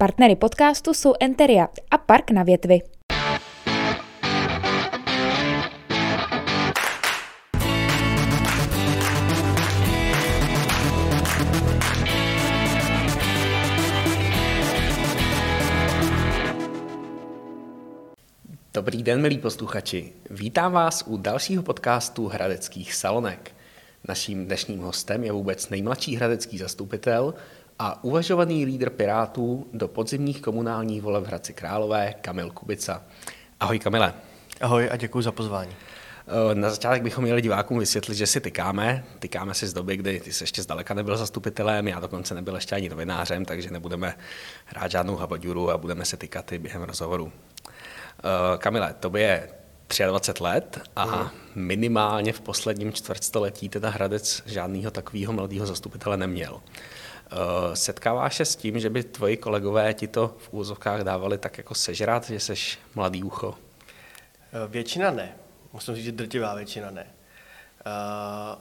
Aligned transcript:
Partnery 0.00 0.36
podcastu 0.36 0.94
jsou 0.94 1.14
Enteria 1.20 1.68
a 1.90 1.98
Park 1.98 2.30
na 2.30 2.42
větvi. 2.42 2.80
Dobrý 18.74 19.02
den, 19.02 19.20
milí 19.22 19.38
posluchači. 19.38 20.12
Vítám 20.30 20.72
vás 20.72 21.04
u 21.06 21.16
dalšího 21.16 21.62
podcastu 21.62 22.26
Hradeckých 22.28 22.94
salonek. 22.94 23.54
Naším 24.08 24.46
dnešním 24.46 24.80
hostem 24.80 25.24
je 25.24 25.32
vůbec 25.32 25.68
nejmladší 25.68 26.16
hradecký 26.16 26.58
zastupitel 26.58 27.34
a 27.78 28.04
uvažovaný 28.04 28.64
lídr 28.64 28.90
Pirátů 28.90 29.66
do 29.72 29.88
podzimních 29.88 30.40
komunálních 30.40 31.02
voleb 31.02 31.24
v 31.24 31.26
Hradci 31.26 31.52
Králové 31.52 32.14
Kamil 32.20 32.50
Kubica. 32.50 33.02
Ahoj 33.60 33.78
Kamile. 33.78 34.14
Ahoj 34.60 34.88
a 34.92 34.96
děkuji 34.96 35.22
za 35.22 35.32
pozvání. 35.32 35.76
Eh, 36.26 36.54
na 36.54 36.70
začátek 36.70 37.02
bychom 37.02 37.24
měli 37.24 37.42
divákům 37.42 37.78
vysvětlit, 37.78 38.14
že 38.14 38.26
si 38.26 38.40
tykáme. 38.40 39.04
Tykáme 39.18 39.54
si 39.54 39.66
z 39.66 39.72
doby, 39.72 39.96
kdy 39.96 40.20
ty 40.20 40.32
se 40.32 40.42
ještě 40.42 40.62
zdaleka 40.62 40.94
nebyl 40.94 41.16
zastupitelem, 41.16 41.88
já 41.88 42.00
dokonce 42.00 42.34
nebyl 42.34 42.54
ještě 42.54 42.74
ani 42.74 42.88
novinářem, 42.88 43.44
takže 43.44 43.70
nebudeme 43.70 44.16
hrát 44.64 44.90
žádnou 44.90 45.16
habaduru 45.16 45.70
a 45.70 45.78
budeme 45.78 46.04
se 46.04 46.16
tykat 46.16 46.52
i 46.52 46.58
během 46.58 46.82
rozhovoru. 46.82 47.32
Eh, 48.18 48.58
Kamile, 48.58 48.94
tobě 49.00 49.22
je 49.22 49.48
23 50.06 50.42
let 50.42 50.80
a 50.96 51.06
mm. 51.06 51.28
minimálně 51.54 52.32
v 52.32 52.40
posledním 52.40 52.92
čtvrtstoletí 52.92 53.68
teda 53.68 53.90
Hradec 53.90 54.42
žádného 54.46 54.90
takového 54.90 55.32
mladého 55.32 55.66
zastupitele 55.66 56.16
neměl. 56.16 56.60
Eh, 57.30 57.76
setkáváš 57.76 58.36
se 58.36 58.44
s 58.44 58.56
tím, 58.56 58.80
že 58.80 58.90
by 58.90 59.02
tvoji 59.02 59.36
kolegové 59.36 59.94
ti 59.94 60.08
to 60.08 60.36
v 60.38 60.48
úzovkách 60.52 61.00
dávali 61.00 61.38
tak 61.38 61.58
jako 61.58 61.74
sežrat, 61.74 62.30
že 62.30 62.40
jsi 62.40 62.78
mladý 62.94 63.22
ucho? 63.22 63.54
Eh, 64.52 64.68
většina 64.68 65.10
ne. 65.10 65.36
Musím 65.72 65.94
říct, 65.94 66.04
že 66.04 66.12
drtivá 66.12 66.54
většina 66.54 66.90
ne. 66.90 67.06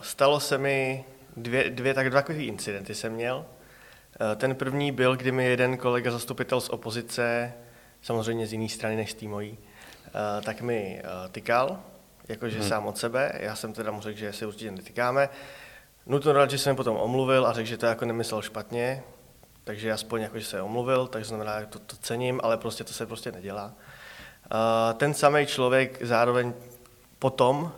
Stalo 0.01 0.39
se 0.39 0.57
mi 0.57 1.05
dvě, 1.37 1.69
dvě 1.69 1.93
tak 1.93 2.09
dva 2.09 2.21
takový 2.21 2.45
incidenty 2.45 2.95
jsem 2.95 3.13
měl. 3.13 3.45
Ten 4.35 4.55
první 4.55 4.91
byl, 4.91 5.15
kdy 5.15 5.31
mi 5.31 5.45
jeden 5.45 5.77
kolega 5.77 6.11
zastupitel 6.11 6.61
z 6.61 6.69
opozice 6.69 7.53
samozřejmě 8.01 8.47
z 8.47 8.53
jiné 8.53 8.69
strany 8.69 8.95
než 8.95 9.11
z 9.11 9.13
té 9.15 9.25
mojí, 9.25 9.57
eh, 9.57 10.41
tak 10.41 10.61
mi 10.61 11.01
eh, 11.03 11.29
tykal, 11.29 11.79
jakože 12.27 12.59
hmm. 12.59 12.69
sám 12.69 12.87
od 12.87 12.97
sebe. 12.97 13.31
Já 13.39 13.55
jsem 13.55 13.73
teda 13.73 13.91
mu 13.91 14.01
řekl, 14.01 14.19
že 14.19 14.33
se 14.33 14.45
určitě 14.45 14.71
netykáme. 14.71 15.29
Nutno 16.07 16.33
dodat, 16.33 16.51
že 16.51 16.57
jsem 16.57 16.75
potom 16.75 16.97
omluvil 16.97 17.47
a 17.47 17.53
řekl, 17.53 17.67
že 17.67 17.77
to 17.77 17.85
jako 17.85 18.05
nemyslel 18.05 18.41
špatně, 18.41 19.03
takže 19.63 19.91
aspoň 19.91 20.21
jako, 20.21 20.39
že 20.39 20.45
se 20.45 20.61
omluvil, 20.61 21.07
takže 21.07 21.29
znamená, 21.29 21.59
že 21.59 21.65
to, 21.65 21.79
to 21.79 21.95
cením, 21.95 22.39
ale 22.43 22.57
prostě 22.57 22.83
to 22.83 22.93
se 22.93 23.05
prostě 23.05 23.31
nedělá. 23.31 23.73
Eh, 24.45 24.93
ten 24.93 25.13
samý 25.13 25.45
člověk 25.45 26.05
zároveň 26.05 26.53
potom 27.19 27.71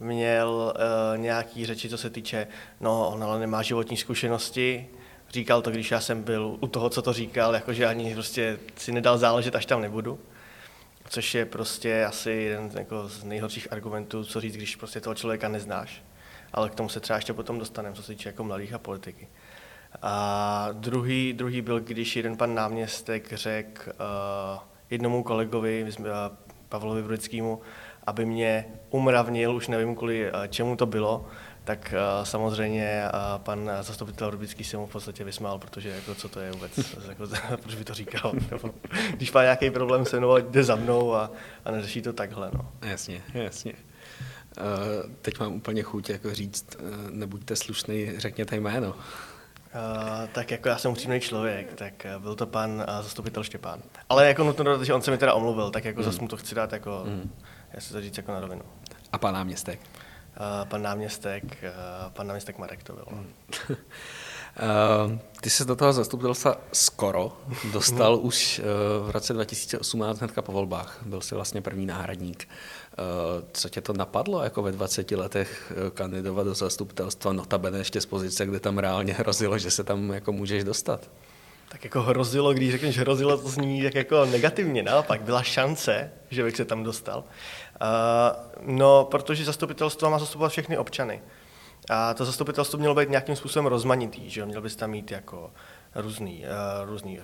měl 0.00 0.74
nějaký 1.16 1.66
řeči, 1.66 1.88
co 1.88 1.98
se 1.98 2.10
týče, 2.10 2.46
no 2.80 3.08
on 3.08 3.24
ale 3.24 3.40
nemá 3.40 3.62
životní 3.62 3.96
zkušenosti, 3.96 4.88
říkal 5.30 5.62
to, 5.62 5.70
když 5.70 5.90
já 5.90 6.00
jsem 6.00 6.22
byl 6.22 6.56
u 6.60 6.66
toho, 6.66 6.90
co 6.90 7.02
to 7.02 7.12
říkal, 7.12 7.54
jakože 7.54 7.86
ani 7.86 8.14
prostě 8.14 8.58
si 8.76 8.92
nedal 8.92 9.18
záležet, 9.18 9.56
až 9.56 9.66
tam 9.66 9.80
nebudu. 9.80 10.18
Což 11.08 11.34
je 11.34 11.46
prostě 11.46 12.04
asi 12.04 12.30
jeden 12.30 12.70
jako 12.74 13.08
z 13.08 13.24
nejhorších 13.24 13.72
argumentů, 13.72 14.24
co 14.24 14.40
říct, 14.40 14.56
když 14.56 14.76
prostě 14.76 15.00
toho 15.00 15.14
člověka 15.14 15.48
neznáš. 15.48 16.02
Ale 16.52 16.70
k 16.70 16.74
tomu 16.74 16.88
se 16.88 17.00
třeba 17.00 17.16
ještě 17.16 17.32
potom 17.32 17.58
dostaneme, 17.58 17.96
co 17.96 18.02
se 18.02 18.12
týče 18.12 18.28
jako 18.28 18.44
mladých 18.44 18.72
a 18.72 18.78
politiky. 18.78 19.28
A 20.02 20.68
druhý, 20.72 21.32
druhý 21.32 21.62
byl, 21.62 21.80
když 21.80 22.16
jeden 22.16 22.36
pan 22.36 22.54
náměstek 22.54 23.32
řekl 23.32 23.82
uh, 23.90 24.60
jednomu 24.90 25.22
kolegovi, 25.22 25.86
uh, 25.98 26.06
Pavlovi 26.68 27.02
Brudickému, 27.02 27.60
aby 28.06 28.24
mě 28.24 28.66
umravnil, 28.90 29.54
už 29.54 29.68
nevím 29.68 29.96
kvůli 29.96 30.32
uh, 30.32 30.44
čemu 30.44 30.76
to 30.76 30.86
bylo, 30.86 31.26
tak 31.64 31.94
uh, 32.18 32.24
samozřejmě 32.24 33.02
uh, 33.04 33.42
pan 33.42 33.70
zastupitel 33.80 34.30
Rubický 34.30 34.64
se 34.64 34.76
mu 34.76 34.86
v 34.86 34.92
podstatě 34.92 35.24
vysmál, 35.24 35.58
protože 35.58 35.88
jako, 35.88 36.14
co 36.14 36.28
to 36.28 36.40
je 36.40 36.52
vůbec, 36.52 36.78
jako, 37.08 37.24
proč 37.62 37.74
by 37.74 37.84
to 37.84 37.94
říkal. 37.94 38.32
Nebo, 38.50 38.74
když 39.16 39.32
má 39.32 39.42
nějaký 39.42 39.70
problém 39.70 40.04
se 40.04 40.18
mnou, 40.18 40.38
jde 40.38 40.64
za 40.64 40.76
mnou 40.76 41.14
a, 41.14 41.30
a 41.64 41.70
neřeší 41.70 42.02
to 42.02 42.12
takhle. 42.12 42.50
No. 42.54 42.72
Jasně, 42.82 43.22
jasně. 43.34 43.72
Teď 45.22 45.40
mám 45.40 45.52
úplně 45.52 45.82
chuť 45.82 46.10
jako 46.10 46.34
říct, 46.34 46.76
uh, 46.80 47.10
nebuďte 47.10 47.56
slušný, 47.56 48.12
řekněte 48.16 48.56
jméno. 48.56 48.88
Uh, 48.88 50.28
tak 50.32 50.50
jako 50.50 50.68
já 50.68 50.78
jsem 50.78 50.90
upřímný 50.90 51.20
člověk, 51.20 51.74
tak 51.74 52.06
uh, 52.16 52.22
byl 52.22 52.34
to 52.34 52.46
pan 52.46 52.70
uh, 52.70 53.02
zastupitel 53.02 53.44
Štěpán. 53.44 53.82
Ale 54.08 54.26
jako 54.26 54.44
nutno 54.44 54.64
dodat, 54.64 54.82
že 54.82 54.94
on 54.94 55.02
se 55.02 55.10
mi 55.10 55.18
teda 55.18 55.34
omluvil, 55.34 55.70
tak 55.70 55.84
jako 55.84 56.00
mm. 56.00 56.04
zase 56.04 56.20
mu 56.20 56.28
to 56.28 56.36
chci 56.36 56.54
dát 56.54 56.72
jako, 56.72 57.02
mm. 57.06 57.30
já 57.72 57.80
si 57.80 57.92
to 57.92 58.00
říct 58.00 58.16
jako 58.16 58.32
na 58.32 58.40
rovinu. 58.40 58.62
A 59.12 59.18
pan 59.18 59.34
náměstek? 59.34 59.80
Uh, 59.80 60.68
pan 60.68 60.82
náměstek, 60.82 61.44
uh, 61.44 62.10
pan 62.12 62.26
náměstek 62.26 62.58
Marek 62.58 62.82
to 62.82 62.92
byl. 62.92 63.06
Uh, 65.06 65.18
ty 65.40 65.50
se 65.50 65.64
do 65.64 65.76
toho 65.76 65.92
zastupitelstva 65.92 66.56
skoro 66.72 67.32
dostal 67.72 68.16
hmm. 68.16 68.26
už 68.26 68.58
uh, 68.58 69.06
v 69.06 69.10
roce 69.10 69.32
2018 69.32 70.18
hnedka 70.18 70.42
po 70.42 70.52
volbách. 70.52 70.98
Byl 71.06 71.20
jsi 71.20 71.34
vlastně 71.34 71.62
první 71.62 71.86
náhradník. 71.86 72.48
Uh, 72.98 73.44
co 73.52 73.68
tě 73.68 73.80
to 73.80 73.92
napadlo 73.92 74.42
jako 74.42 74.62
ve 74.62 74.72
20 74.72 75.10
letech 75.10 75.72
kandidovat 75.94 76.46
do 76.46 76.54
zastupitelstva, 76.54 77.32
notabene 77.32 77.78
ještě 77.78 78.00
z 78.00 78.06
pozice, 78.06 78.46
kde 78.46 78.60
tam 78.60 78.78
reálně 78.78 79.12
hrozilo, 79.18 79.58
že 79.58 79.70
se 79.70 79.84
tam 79.84 80.10
jako 80.10 80.32
můžeš 80.32 80.64
dostat? 80.64 81.10
Tak 81.72 81.84
jako 81.84 82.02
hrozilo, 82.02 82.52
když 82.52 82.70
řekneš 82.70 82.98
hrozilo, 82.98 83.38
to 83.38 83.48
zní 83.48 83.80
jak 83.80 83.94
jako 83.94 84.24
negativně, 84.24 84.82
naopak 84.82 85.22
byla 85.22 85.42
šance, 85.42 86.12
že 86.30 86.44
bych 86.44 86.56
se 86.56 86.64
tam 86.64 86.82
dostal. 86.82 87.18
Uh, 87.18 88.76
no, 88.76 89.04
protože 89.04 89.44
zastupitelstvo 89.44 90.10
má 90.10 90.18
zastupovat 90.18 90.52
všechny 90.52 90.78
občany. 90.78 91.22
A 91.90 92.14
to 92.14 92.24
zastupitelstvo 92.24 92.78
mělo 92.78 92.94
být 92.94 93.08
nějakým 93.08 93.36
způsobem 93.36 93.66
rozmanitý, 93.66 94.30
že 94.30 94.40
jo? 94.40 94.46
měl 94.46 94.60
bys 94.60 94.76
tam 94.76 94.90
mít 94.90 95.10
jako 95.10 95.50
různý, 95.94 96.44
uh, 96.44 96.90
různý 96.90 97.20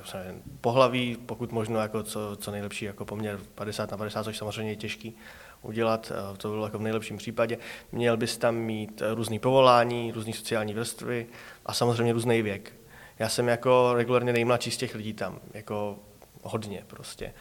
pohlaví, 0.61 1.17
pokud 1.27 1.53
možno 1.53 1.81
jako 1.81 2.03
co, 2.03 2.37
co 2.37 2.51
nejlepší 2.51 2.85
jako 2.85 3.05
poměr 3.05 3.39
50 3.55 3.91
na 3.91 3.97
50, 3.97 4.25
což 4.25 4.39
samozřejmě 4.39 4.73
je 4.73 4.77
těžký 4.77 5.17
udělat, 5.63 6.13
uh, 6.31 6.37
to 6.37 6.49
bylo 6.49 6.65
jako 6.65 6.79
v 6.79 6.83
nejlepším 6.83 7.17
případě. 7.17 7.59
Měl 7.93 8.17
bys 8.17 8.37
tam 8.37 8.57
mít 8.57 9.03
různý 9.15 9.39
povolání, 9.39 10.13
různý 10.13 10.33
sociální 10.33 10.75
vrstvy 10.75 11.27
a 11.67 11.75
samozřejmě 11.75 12.13
různý 12.13 12.43
věk. 12.43 12.73
Já 13.19 13.29
jsem 13.29 13.49
jako 13.49 13.93
regulárně 13.95 14.33
nejmladší 14.33 14.71
z 14.71 14.77
těch 14.77 14.95
lidí 14.95 15.13
tam, 15.13 15.39
jako 15.55 15.99
hodně 16.43 16.85
prostě. 16.87 17.35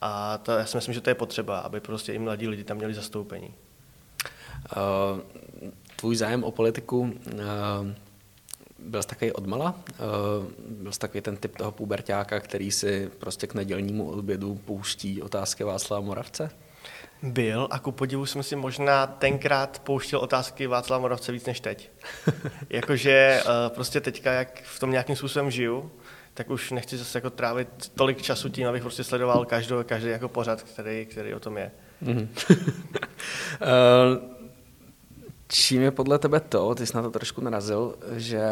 A 0.00 0.38
to, 0.38 0.52
já 0.52 0.66
si 0.66 0.76
myslím, 0.76 0.94
že 0.94 1.00
to 1.00 1.10
je 1.10 1.14
potřeba, 1.14 1.58
aby 1.58 1.80
prostě 1.80 2.12
i 2.12 2.18
mladí 2.18 2.48
lidi 2.48 2.64
tam 2.64 2.76
měli 2.76 2.94
zastoupení. 2.94 3.54
Uh, 4.76 5.20
tvůj 5.96 6.16
zájem 6.16 6.44
o 6.44 6.50
politiku 6.50 7.00
uh, 7.00 7.10
byl 8.78 9.02
jsi 9.02 9.08
takový 9.08 9.32
odmala? 9.32 9.74
Uh, 9.88 10.46
byl 10.82 10.92
jsi 10.92 10.98
takový 10.98 11.20
ten 11.20 11.36
typ 11.36 11.56
toho 11.56 11.72
pubertáka, 11.72 12.40
který 12.40 12.70
si 12.70 13.10
prostě 13.18 13.46
k 13.46 13.54
nedělnímu 13.54 14.10
obědu 14.10 14.54
pouští 14.54 15.22
otázky 15.22 15.64
Václava 15.64 16.06
Moravce? 16.06 16.50
Byl 17.22 17.68
a 17.70 17.78
ku 17.78 17.92
podivu 17.92 18.26
jsem 18.26 18.42
si 18.42 18.56
možná 18.56 19.06
tenkrát 19.06 19.78
pouštěl 19.78 20.18
otázky 20.18 20.66
Václava 20.66 21.00
Moravce 21.00 21.32
víc 21.32 21.46
než 21.46 21.60
teď. 21.60 21.90
Jakože 22.70 23.42
uh, 23.44 23.74
prostě 23.74 24.00
teďka, 24.00 24.32
jak 24.32 24.62
v 24.62 24.80
tom 24.80 24.90
nějakým 24.90 25.16
způsobem 25.16 25.50
žiju, 25.50 25.90
tak 26.34 26.50
už 26.50 26.70
nechci 26.70 26.96
zase 26.96 27.18
jako 27.18 27.30
trávit 27.30 27.68
tolik 27.94 28.22
času 28.22 28.48
tím, 28.48 28.68
abych 28.68 28.82
prostě 28.82 29.04
sledoval 29.04 29.44
každý, 29.44 29.74
každý 29.84 30.08
jako 30.08 30.28
pořad, 30.28 30.62
který, 30.62 31.06
který 31.06 31.34
o 31.34 31.40
tom 31.40 31.58
je. 31.58 31.70
Mm-hmm. 32.02 32.28
Čím 35.52 35.82
je 35.82 35.90
podle 35.90 36.18
tebe 36.18 36.40
to, 36.40 36.74
ty 36.74 36.86
jsi 36.86 36.96
na 36.96 37.02
to 37.02 37.10
trošku 37.10 37.40
narazil, 37.40 37.94
že 38.16 38.42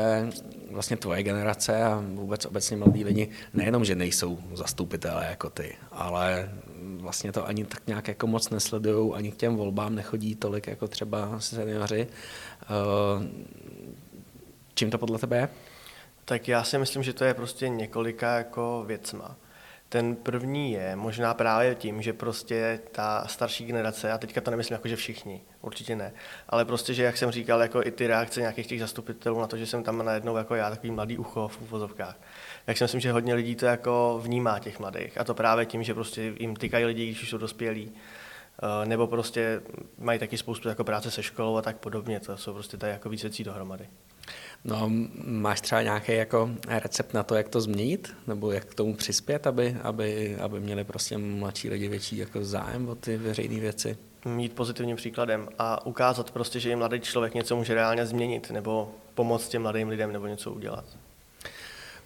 vlastně 0.70 0.96
tvoje 0.96 1.22
generace 1.22 1.82
a 1.82 2.02
vůbec 2.06 2.46
obecně 2.46 2.76
mladí 2.76 3.04
lidi 3.04 3.28
nejenom, 3.54 3.84
že 3.84 3.94
nejsou 3.94 4.38
zastupitelé 4.54 5.26
jako 5.30 5.50
ty, 5.50 5.76
ale 5.92 6.50
vlastně 6.96 7.32
to 7.32 7.46
ani 7.46 7.64
tak 7.64 7.86
nějak 7.86 8.08
jako 8.08 8.26
moc 8.26 8.50
nesledují, 8.50 9.14
ani 9.14 9.32
k 9.32 9.36
těm 9.36 9.56
volbám 9.56 9.94
nechodí 9.94 10.34
tolik 10.34 10.66
jako 10.66 10.88
třeba 10.88 11.40
seniori. 11.40 12.08
Čím 14.74 14.90
to 14.90 14.98
podle 14.98 15.18
tebe 15.18 15.36
je? 15.36 15.48
Tak 16.24 16.48
já 16.48 16.64
si 16.64 16.78
myslím, 16.78 17.02
že 17.02 17.12
to 17.12 17.24
je 17.24 17.34
prostě 17.34 17.68
několika 17.68 18.36
jako 18.36 18.84
věcma. 18.86 19.36
Ten 19.88 20.16
první 20.16 20.72
je 20.72 20.96
možná 20.96 21.34
právě 21.34 21.74
tím, 21.74 22.02
že 22.02 22.12
prostě 22.12 22.80
ta 22.92 23.26
starší 23.26 23.66
generace, 23.66 24.12
a 24.12 24.18
teďka 24.18 24.40
to 24.40 24.50
nemyslím 24.50 24.74
jako, 24.74 24.88
že 24.88 24.96
všichni, 24.96 25.40
určitě 25.62 25.96
ne, 25.96 26.12
ale 26.48 26.64
prostě, 26.64 26.94
že 26.94 27.02
jak 27.02 27.16
jsem 27.16 27.30
říkal, 27.30 27.62
jako 27.62 27.82
i 27.82 27.90
ty 27.90 28.06
reakce 28.06 28.40
nějakých 28.40 28.66
těch 28.66 28.80
zastupitelů 28.80 29.40
na 29.40 29.46
to, 29.46 29.56
že 29.56 29.66
jsem 29.66 29.82
tam 29.82 30.04
najednou 30.04 30.36
jako 30.36 30.54
já 30.54 30.70
takový 30.70 30.90
mladý 30.90 31.18
ucho 31.18 31.48
v 31.48 31.62
úvozovkách, 31.62 32.16
tak 32.68 32.78
si 32.78 32.84
myslím, 32.84 33.00
že 33.00 33.12
hodně 33.12 33.34
lidí 33.34 33.54
to 33.54 33.66
jako 33.66 34.20
vnímá 34.22 34.58
těch 34.58 34.80
mladých. 34.80 35.18
A 35.20 35.24
to 35.24 35.34
právě 35.34 35.66
tím, 35.66 35.82
že 35.82 35.94
prostě 35.94 36.32
jim 36.40 36.56
tykají 36.56 36.84
lidi, 36.84 37.06
když 37.06 37.22
už 37.22 37.30
jsou 37.30 37.38
dospělí, 37.38 37.92
eh, 37.92 38.86
nebo 38.86 39.06
prostě 39.06 39.60
mají 39.98 40.18
taky 40.18 40.38
spoustu 40.38 40.68
jako 40.68 40.84
práce 40.84 41.10
se 41.10 41.22
školou 41.22 41.56
a 41.56 41.62
tak 41.62 41.76
podobně. 41.76 42.20
To 42.20 42.36
jsou 42.36 42.52
prostě 42.52 42.76
tady 42.76 42.92
jako 42.92 43.08
víc 43.08 43.22
věcí 43.22 43.44
dohromady. 43.44 43.88
No, 44.64 44.90
máš 45.24 45.60
třeba 45.60 45.82
nějaký 45.82 46.12
jako 46.12 46.50
recept 46.68 47.14
na 47.14 47.22
to, 47.22 47.34
jak 47.34 47.48
to 47.48 47.60
změnit, 47.60 48.14
nebo 48.26 48.52
jak 48.52 48.64
k 48.64 48.74
tomu 48.74 48.94
přispět, 48.94 49.46
aby, 49.46 49.76
aby, 49.82 50.36
aby 50.36 50.60
měli 50.60 50.84
prostě 50.84 51.18
mladší 51.18 51.70
lidi 51.70 51.88
větší 51.88 52.16
jako 52.16 52.44
zájem 52.44 52.88
o 52.88 52.94
ty 52.94 53.16
veřejné 53.16 53.60
věci? 53.60 53.96
Mít 54.24 54.52
pozitivním 54.52 54.96
příkladem 54.96 55.48
a 55.58 55.86
ukázat 55.86 56.30
prostě, 56.30 56.60
že 56.60 56.70
i 56.70 56.76
mladý 56.76 57.00
člověk 57.00 57.34
něco 57.34 57.56
může 57.56 57.74
reálně 57.74 58.06
změnit, 58.06 58.50
nebo 58.50 58.94
pomoct 59.14 59.48
těm 59.48 59.62
mladým 59.62 59.88
lidem, 59.88 60.12
nebo 60.12 60.26
něco 60.26 60.52
udělat. 60.52 60.84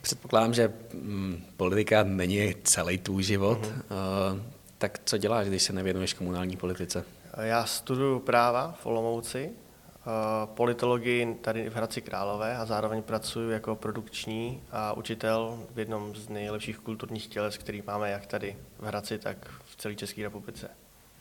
Předpokládám, 0.02 0.54
že 0.54 0.72
hm, 0.94 1.44
politika 1.56 2.02
není 2.02 2.54
celý 2.64 2.98
tvůj 2.98 3.22
život. 3.22 3.58
Mm-hmm. 3.58 4.32
Uh, 4.34 4.40
tak 4.78 5.00
co 5.04 5.18
děláš, 5.18 5.48
když 5.48 5.62
se 5.62 5.72
nevěnuješ 5.72 6.14
komunální 6.14 6.56
politice? 6.56 7.04
Já 7.40 7.64
studuju 7.64 8.18
práva 8.18 8.74
v 8.80 8.86
Olomouci, 8.86 9.50
uh, 9.50 10.12
politologii 10.54 11.34
tady 11.34 11.70
v 11.70 11.74
Hradci 11.74 12.00
Králové 12.00 12.56
a 12.56 12.66
zároveň 12.66 13.02
pracuji 13.02 13.50
jako 13.50 13.76
produkční 13.76 14.62
a 14.72 14.92
učitel 14.92 15.58
v 15.74 15.78
jednom 15.78 16.14
z 16.14 16.28
nejlepších 16.28 16.78
kulturních 16.78 17.26
těles, 17.26 17.58
který 17.58 17.82
máme 17.86 18.10
jak 18.10 18.26
tady 18.26 18.56
v 18.78 18.86
Hradci, 18.86 19.18
tak 19.18 19.50
v 19.64 19.76
celé 19.76 19.94
České 19.94 20.22
republice. 20.22 20.70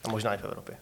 A 0.03 0.09
možná 0.09 0.35
i 0.35 0.37
v 0.37 0.43
Evropě. 0.43 0.77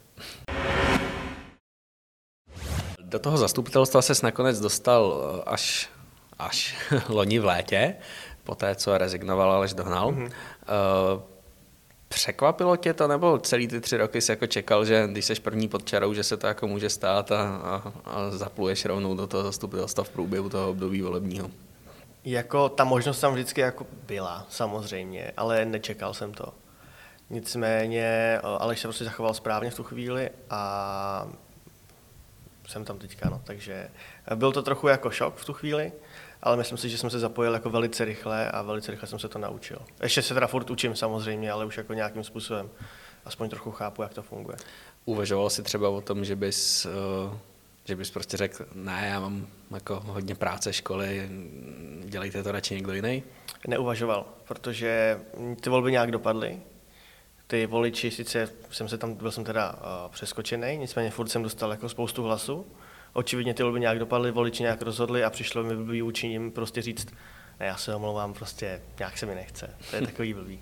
Do 2.99 3.19
toho 3.19 3.37
zastupitelstva 3.37 4.01
se 4.01 4.13
nakonec 4.23 4.59
dostal 4.59 5.23
až 5.45 5.89
až 6.39 6.75
loni 7.09 7.39
v 7.39 7.45
létě, 7.45 7.95
po 8.43 8.55
té, 8.55 8.75
co 8.75 8.97
rezignoval 8.97 9.51
Aleš 9.51 9.73
Dohnal. 9.73 10.11
Mm-hmm. 10.11 10.25
Uh, 10.25 11.21
Překvapilo 12.09 12.75
tě 12.75 12.93
to, 12.93 13.07
nebo 13.07 13.39
celý 13.39 13.67
ty 13.67 13.81
tři 13.81 13.97
roky 13.97 14.21
jsi 14.21 14.31
jako 14.31 14.47
čekal, 14.47 14.85
že 14.85 15.07
když 15.11 15.25
jsi 15.25 15.35
první 15.35 15.67
pod 15.67 15.85
čarou, 15.85 16.13
že 16.13 16.23
se 16.23 16.37
to 16.37 16.47
jako 16.47 16.67
může 16.67 16.89
stát 16.89 17.31
a, 17.31 17.41
a, 17.41 17.93
a 18.05 18.29
zapluješ 18.29 18.85
rovnou 18.85 19.15
do 19.15 19.27
toho 19.27 19.43
zastupitelstva 19.43 20.03
v 20.03 20.09
průběhu 20.09 20.49
toho 20.49 20.69
období 20.69 21.01
volebního? 21.01 21.49
Jako 22.25 22.69
ta 22.69 22.83
možnost 22.83 23.19
tam 23.19 23.33
vždycky 23.33 23.61
jako 23.61 23.87
byla, 24.07 24.45
samozřejmě, 24.49 25.31
ale 25.37 25.65
nečekal 25.65 26.13
jsem 26.13 26.33
to. 26.33 26.53
Nicméně 27.29 28.03
eh, 28.03 28.39
Aleš 28.41 28.79
se 28.79 28.87
prostě 28.87 29.03
zachoval 29.03 29.33
správně 29.33 29.69
v 29.69 29.75
tu 29.75 29.83
chvíli 29.83 30.29
a 30.49 31.27
jsem 32.67 32.85
tam 32.85 32.97
teďka, 32.97 33.29
no, 33.29 33.41
takže 33.43 33.89
byl 34.35 34.51
to 34.51 34.61
trochu 34.61 34.87
jako 34.87 35.09
šok 35.11 35.35
v 35.35 35.45
tu 35.45 35.53
chvíli, 35.53 35.91
ale 36.41 36.57
myslím 36.57 36.77
si, 36.77 36.89
že 36.89 36.97
jsem 36.97 37.09
se 37.09 37.19
zapojil 37.19 37.53
jako 37.53 37.69
velice 37.69 38.05
rychle 38.05 38.51
a 38.51 38.61
velice 38.61 38.91
rychle 38.91 39.07
jsem 39.07 39.19
se 39.19 39.27
to 39.27 39.39
naučil. 39.39 39.77
Ještě 40.03 40.21
se 40.21 40.33
teda 40.33 40.47
furt 40.47 40.69
učím 40.69 40.95
samozřejmě, 40.95 41.51
ale 41.51 41.65
už 41.65 41.77
jako 41.77 41.93
nějakým 41.93 42.23
způsobem 42.23 42.69
aspoň 43.25 43.49
trochu 43.49 43.71
chápu, 43.71 44.01
jak 44.01 44.13
to 44.13 44.21
funguje. 44.21 44.57
Uvažoval 45.05 45.49
jsi 45.49 45.63
třeba 45.63 45.89
o 45.89 46.01
tom, 46.01 46.25
že 46.25 46.35
bys, 46.35 46.85
eh, 46.85 47.37
že 47.85 47.95
bys 47.95 48.11
prostě 48.11 48.37
řekl, 48.37 48.65
ne, 48.75 49.07
já 49.11 49.19
mám 49.19 49.47
jako 49.73 49.99
hodně 50.05 50.35
práce, 50.35 50.73
školy, 50.73 51.29
dělejte 52.05 52.43
to 52.43 52.51
radši 52.51 52.75
někdo 52.75 52.93
jiný? 52.93 53.23
Neuvažoval, 53.67 54.25
protože 54.47 55.19
ty 55.61 55.69
volby 55.69 55.91
nějak 55.91 56.11
dopadly. 56.11 56.59
Ty 57.47 57.65
voliči, 57.65 58.11
sice 58.11 58.49
jsem 58.71 58.87
se 58.87 58.97
tam, 58.97 59.13
byl 59.13 59.31
jsem 59.31 59.43
teda 59.43 59.73
uh, 59.73 60.11
přeskočený, 60.11 60.77
nicméně 60.77 61.11
furt 61.11 61.27
jsem 61.27 61.43
dostal 61.43 61.71
jako 61.71 61.89
spoustu 61.89 62.23
hlasů, 62.23 62.65
očividně 63.13 63.53
ty 63.53 63.63
volby 63.63 63.79
nějak 63.79 63.99
dopadly, 63.99 64.31
voliči 64.31 64.63
nějak 64.63 64.81
rozhodli 64.81 65.23
a 65.23 65.29
přišlo 65.29 65.63
mi 65.63 65.75
blbý 65.75 66.01
učiním 66.01 66.51
prostě 66.51 66.81
říct, 66.81 67.07
ne, 67.59 67.65
já 67.65 67.77
se 67.77 67.95
omlouvám, 67.95 68.33
prostě 68.33 68.81
nějak 68.99 69.17
se 69.17 69.25
mi 69.25 69.35
nechce. 69.35 69.75
To 69.89 69.95
je 69.95 70.01
takový 70.01 70.33
blbý. 70.33 70.59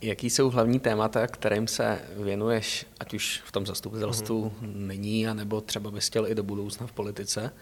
Jaký 0.00 0.30
jsou 0.30 0.50
hlavní 0.50 0.80
témata, 0.80 1.26
kterým 1.26 1.66
se 1.68 2.02
věnuješ, 2.16 2.86
ať 3.00 3.14
už 3.14 3.42
v 3.44 3.52
tom 3.52 3.66
zastupitelstvu 3.66 4.52
mm-hmm. 4.62 4.86
nyní, 4.86 5.28
anebo 5.28 5.60
třeba 5.60 5.90
bys 5.90 6.06
chtěl 6.06 6.26
i 6.26 6.34
do 6.34 6.42
budoucna 6.42 6.86
v 6.86 6.92
politice? 6.92 7.52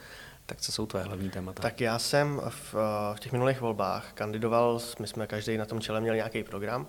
Tak 0.46 0.60
co 0.60 0.72
jsou 0.72 0.86
tvoje 0.86 1.04
hlavní 1.04 1.30
témata? 1.30 1.62
Tak 1.62 1.80
já 1.80 1.98
jsem 1.98 2.40
v, 2.48 2.74
v 3.14 3.20
těch 3.20 3.32
minulých 3.32 3.60
volbách 3.60 4.12
kandidoval, 4.14 4.80
my 5.00 5.06
jsme 5.06 5.26
každý 5.26 5.56
na 5.56 5.64
tom 5.64 5.80
čele 5.80 6.00
měl 6.00 6.14
nějaký 6.14 6.42
program 6.42 6.86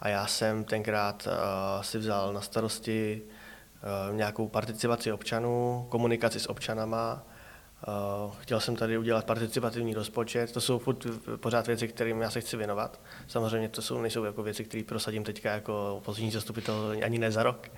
a 0.00 0.08
já 0.08 0.26
jsem 0.26 0.64
tenkrát 0.64 1.26
uh, 1.26 1.82
si 1.82 1.98
vzal 1.98 2.32
na 2.32 2.40
starosti 2.40 3.22
Eh, 3.22 3.41
nějakou 4.12 4.48
participaci 4.48 5.12
občanů, 5.12 5.86
komunikaci 5.88 6.40
s 6.40 6.50
občanama. 6.50 7.22
Eh, 7.88 8.34
chtěl 8.40 8.60
jsem 8.60 8.76
tady 8.76 8.98
udělat 8.98 9.24
participativní 9.24 9.94
rozpočet, 9.94 10.52
to 10.52 10.60
jsou 10.60 10.78
furt 10.78 11.06
pořád 11.36 11.66
věci, 11.66 11.88
kterým 11.88 12.20
já 12.20 12.30
se 12.30 12.40
chci 12.40 12.56
věnovat. 12.56 13.00
Samozřejmě 13.28 13.68
to 13.68 13.82
jsou, 13.82 14.00
nejsou 14.00 14.24
jako 14.24 14.42
věci, 14.42 14.64
které 14.64 14.84
prosadím 14.84 15.24
teďka 15.24 15.52
jako 15.52 15.96
opoziční 15.96 16.30
zastupitel 16.30 16.94
ani 17.04 17.18
ne 17.18 17.32
za 17.32 17.42
rok. 17.42 17.68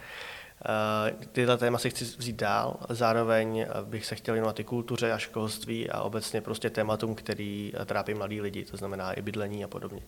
Eh, 0.67 1.15
tyhle 1.33 1.59
téma 1.59 1.79
si 1.79 1.91
chci 1.91 2.05
vzít 2.05 2.37
dál, 2.37 2.77
zároveň 2.89 3.67
bych 3.85 4.07
se 4.07 4.15
chtěl 4.15 4.35
věnovat 4.35 4.61
i 4.61 4.65
kultuře 4.65 5.13
a 5.13 5.19
školství 5.19 5.91
a 5.91 6.03
obecně 6.03 6.41
prostě 6.41 6.71
tématům, 6.71 7.15
který 7.15 7.73
trápí 7.87 8.15
mladí 8.15 8.41
lidi, 8.41 8.65
to 8.65 8.77
znamená 8.77 9.13
i 9.13 9.23
bydlení 9.23 9.65
a 9.65 9.69
podobně. 9.69 10.03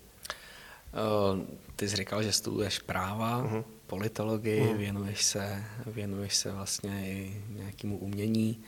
Ty 1.76 1.88
jsi 1.88 1.96
říkal, 1.96 2.22
že 2.22 2.32
studuješ 2.32 2.78
práva, 2.78 3.42
uh-huh. 3.42 3.64
Politologii, 3.86 4.60
uh-huh. 4.60 4.76
věnuješ, 4.76 5.24
se, 5.24 5.64
věnuješ 5.86 6.36
se 6.36 6.52
vlastně 6.52 7.02
i 7.06 7.42
nějakému 7.48 7.98
umění. 7.98 8.64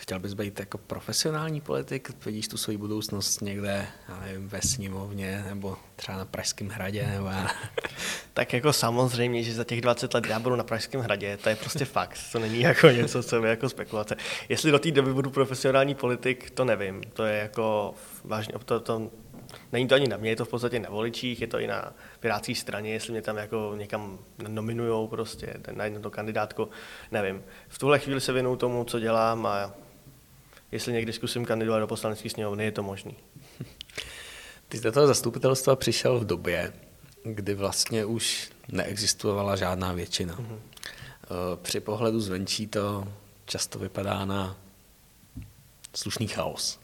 Chtěl 0.00 0.18
bys 0.18 0.34
být 0.34 0.60
jako 0.60 0.78
profesionální 0.78 1.60
politik? 1.60 2.24
Vidíš 2.26 2.48
tu 2.48 2.56
svoji 2.56 2.78
budoucnost 2.78 3.40
někde, 3.40 3.86
já 4.08 4.20
nevím, 4.20 4.48
ve 4.48 4.62
sněmovně 4.62 5.44
nebo 5.48 5.76
třeba 5.96 6.18
na 6.18 6.24
Pražském 6.24 6.68
hradě? 6.68 7.06
Nebo 7.06 7.26
já... 7.26 7.50
Tak 8.34 8.52
jako 8.52 8.72
samozřejmě, 8.72 9.42
že 9.42 9.54
za 9.54 9.64
těch 9.64 9.80
20 9.80 10.14
let 10.14 10.26
já 10.26 10.38
budu 10.38 10.56
na 10.56 10.64
Pražském 10.64 11.00
hradě, 11.00 11.36
to 11.36 11.48
je 11.48 11.56
prostě 11.56 11.84
fakt. 11.84 12.18
To 12.32 12.38
není 12.38 12.60
jako 12.60 12.86
něco, 12.86 13.22
co 13.22 13.44
je 13.44 13.50
jako 13.50 13.68
spekulace. 13.68 14.16
Jestli 14.48 14.70
do 14.70 14.78
té 14.78 14.90
doby 14.90 15.14
budu 15.14 15.30
profesionální 15.30 15.94
politik, 15.94 16.50
to 16.50 16.64
nevím. 16.64 17.02
To 17.12 17.24
je 17.24 17.38
jako 17.38 17.94
vážně, 18.24 18.54
to, 18.64 18.80
to 18.80 19.10
Není 19.72 19.88
to 19.88 19.94
ani 19.94 20.08
na 20.08 20.16
mě, 20.16 20.30
je 20.30 20.36
to 20.36 20.44
v 20.44 20.48
podstatě 20.48 20.78
na 20.80 20.90
voličích, 20.90 21.40
je 21.40 21.46
to 21.46 21.58
i 21.58 21.66
na 21.66 21.92
pirátské 22.20 22.54
straně, 22.54 22.92
jestli 22.92 23.12
mě 23.12 23.22
tam 23.22 23.36
jako 23.36 23.74
někam 23.76 24.18
nominujou 24.48 25.08
prostě 25.08 25.54
na 25.72 25.84
jednu 25.84 26.10
kandidátku, 26.10 26.68
nevím. 27.10 27.42
V 27.68 27.78
tuhle 27.78 27.98
chvíli 27.98 28.20
se 28.20 28.32
věnuju 28.32 28.56
tomu, 28.56 28.84
co 28.84 29.00
dělám 29.00 29.46
a 29.46 29.74
jestli 30.72 30.92
někdy 30.92 31.12
zkusím 31.12 31.44
kandidovat 31.44 31.78
do 31.78 31.86
poslanecké 31.86 32.30
sněmovny, 32.30 32.64
je 32.64 32.72
to 32.72 32.82
možný. 32.82 33.16
Ty 34.68 34.78
jsi 34.78 34.82
do 34.84 34.92
toho 34.92 35.06
zastupitelstva 35.06 35.76
přišel 35.76 36.18
v 36.18 36.26
době, 36.26 36.72
kdy 37.22 37.54
vlastně 37.54 38.04
už 38.04 38.50
neexistovala 38.68 39.56
žádná 39.56 39.92
většina. 39.92 40.34
Mm-hmm. 40.34 40.58
Při 41.62 41.80
pohledu 41.80 42.20
zvenčí 42.20 42.66
to 42.66 43.08
často 43.44 43.78
vypadá 43.78 44.24
na 44.24 44.56
slušný 45.94 46.28
chaos 46.28 46.80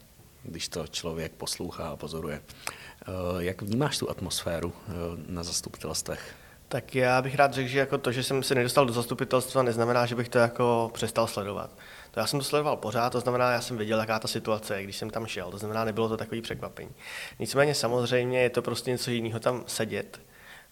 když 0.49 0.69
to 0.69 0.87
člověk 0.87 1.33
poslouchá 1.33 1.89
a 1.89 1.97
pozoruje. 1.97 2.43
Eh, 2.43 3.13
jak 3.39 3.63
vnímáš 3.63 3.99
tu 3.99 4.11
atmosféru 4.11 4.73
eh, 4.89 4.93
na 5.29 5.43
zastupitelstvech? 5.43 6.35
Tak 6.69 6.95
já 6.95 7.23
bych 7.23 7.35
rád 7.35 7.53
řekl, 7.53 7.69
že 7.69 7.79
jako 7.79 7.99
to, 7.99 8.13
že 8.13 8.23
jsem 8.23 8.43
se 8.43 8.55
nedostal 8.55 8.87
do 8.87 8.93
zastupitelstva, 8.93 9.63
neznamená, 9.63 10.07
že 10.07 10.15
bych 10.15 10.29
to 10.29 10.39
jako 10.39 10.91
přestal 10.95 11.27
sledovat. 11.27 11.71
To 12.11 12.21
já 12.21 12.27
jsem 12.27 12.39
to 12.39 12.45
sledoval 12.45 12.77
pořád, 12.77 13.11
to 13.11 13.21
znamená, 13.21 13.51
já 13.53 13.61
jsem 13.61 13.77
věděl, 13.77 14.01
jaká 14.01 14.19
ta 14.19 14.29
situace 14.29 14.77
je, 14.77 14.85
když 14.85 14.97
jsem 14.97 15.11
tam 15.11 15.27
šel, 15.27 15.51
to 15.51 15.59
znamená, 15.59 15.85
nebylo 15.85 16.09
to 16.09 16.17
takový 16.17 16.43
překvapení. 16.43 16.91
Nicméně 17.39 17.75
samozřejmě 17.75 18.41
je 18.41 18.51
to 18.51 18.63
prostě 18.63 18.91
něco 18.91 19.11
jiného 19.11 19.41
tam 19.41 19.65
sedět 19.67 20.21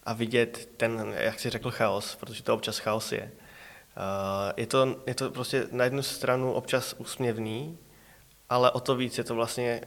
a 0.03 0.13
vidět 0.13 0.69
ten, 0.77 1.13
jak 1.17 1.39
si 1.39 1.49
řekl, 1.49 1.71
chaos, 1.71 2.15
protože 2.15 2.43
to 2.43 2.53
občas 2.53 2.77
chaos 2.77 3.11
je. 3.11 3.31
Eh, 3.97 4.53
je 4.57 4.67
to, 4.67 4.95
je 5.07 5.15
to 5.15 5.31
prostě 5.31 5.67
na 5.71 5.83
jednu 5.83 6.03
stranu 6.03 6.53
občas 6.53 6.95
úsměvný, 6.97 7.77
ale 8.49 8.71
o 8.71 8.79
to 8.79 8.95
víc 8.95 9.17
je 9.17 9.23
to 9.23 9.35
vlastně 9.35 9.81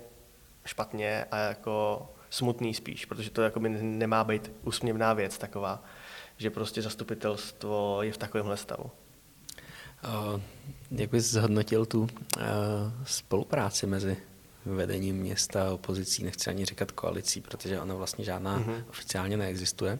špatně 0.65 1.25
a 1.31 1.37
jako 1.37 2.07
smutný 2.31 2.75
spíš, 2.75 3.05
protože 3.05 3.31
to 3.31 3.43
jako 3.43 3.61
by 3.61 3.69
nemá 3.69 4.25
být 4.25 4.53
úsměvná 4.63 5.13
věc 5.13 5.39
taková, 5.39 5.85
že 6.37 6.51
prostě 6.51 6.83
zastupitelstvo 6.83 8.03
je 8.03 8.13
v 8.13 8.19
takovémhle 8.19 8.57
stavu. 8.57 8.91
Uh, 10.05 10.41
jak 10.91 11.11
bys 11.11 11.31
zhodnotil 11.31 11.87
tu 11.87 12.01
uh, 12.01 12.09
spolupráci 13.05 13.87
mezi 13.87 14.17
vedením 14.67 15.17
města 15.17 15.69
a 15.69 15.71
opozicí, 15.71 16.25
nechci 16.25 16.51
ani 16.51 16.65
říkat 16.65 16.93
koalicí, 16.93 17.41
protože 17.41 17.81
ona 17.81 17.95
vlastně 17.95 18.25
žádná 18.25 18.59
uh-huh. 18.59 18.85
oficiálně 18.91 19.37
neexistuje. 19.37 19.99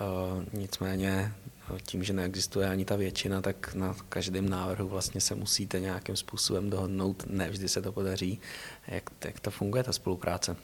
Uh, 0.00 0.44
nicméně 0.52 1.32
tím, 1.78 2.04
že 2.04 2.12
neexistuje 2.12 2.68
ani 2.68 2.84
ta 2.84 2.96
většina, 2.96 3.42
tak 3.42 3.74
na 3.74 3.96
každém 4.08 4.48
návrhu 4.48 4.88
vlastně 4.88 5.20
se 5.20 5.34
musíte 5.34 5.80
nějakým 5.80 6.16
způsobem 6.16 6.70
dohodnout. 6.70 7.24
Ne 7.26 7.50
vždy 7.50 7.68
se 7.68 7.82
to 7.82 7.92
podaří. 7.92 8.40
Jak, 8.88 9.10
jak 9.24 9.40
to 9.40 9.50
funguje, 9.50 9.82
ta 9.84 9.92
spolupráce? 9.92 10.56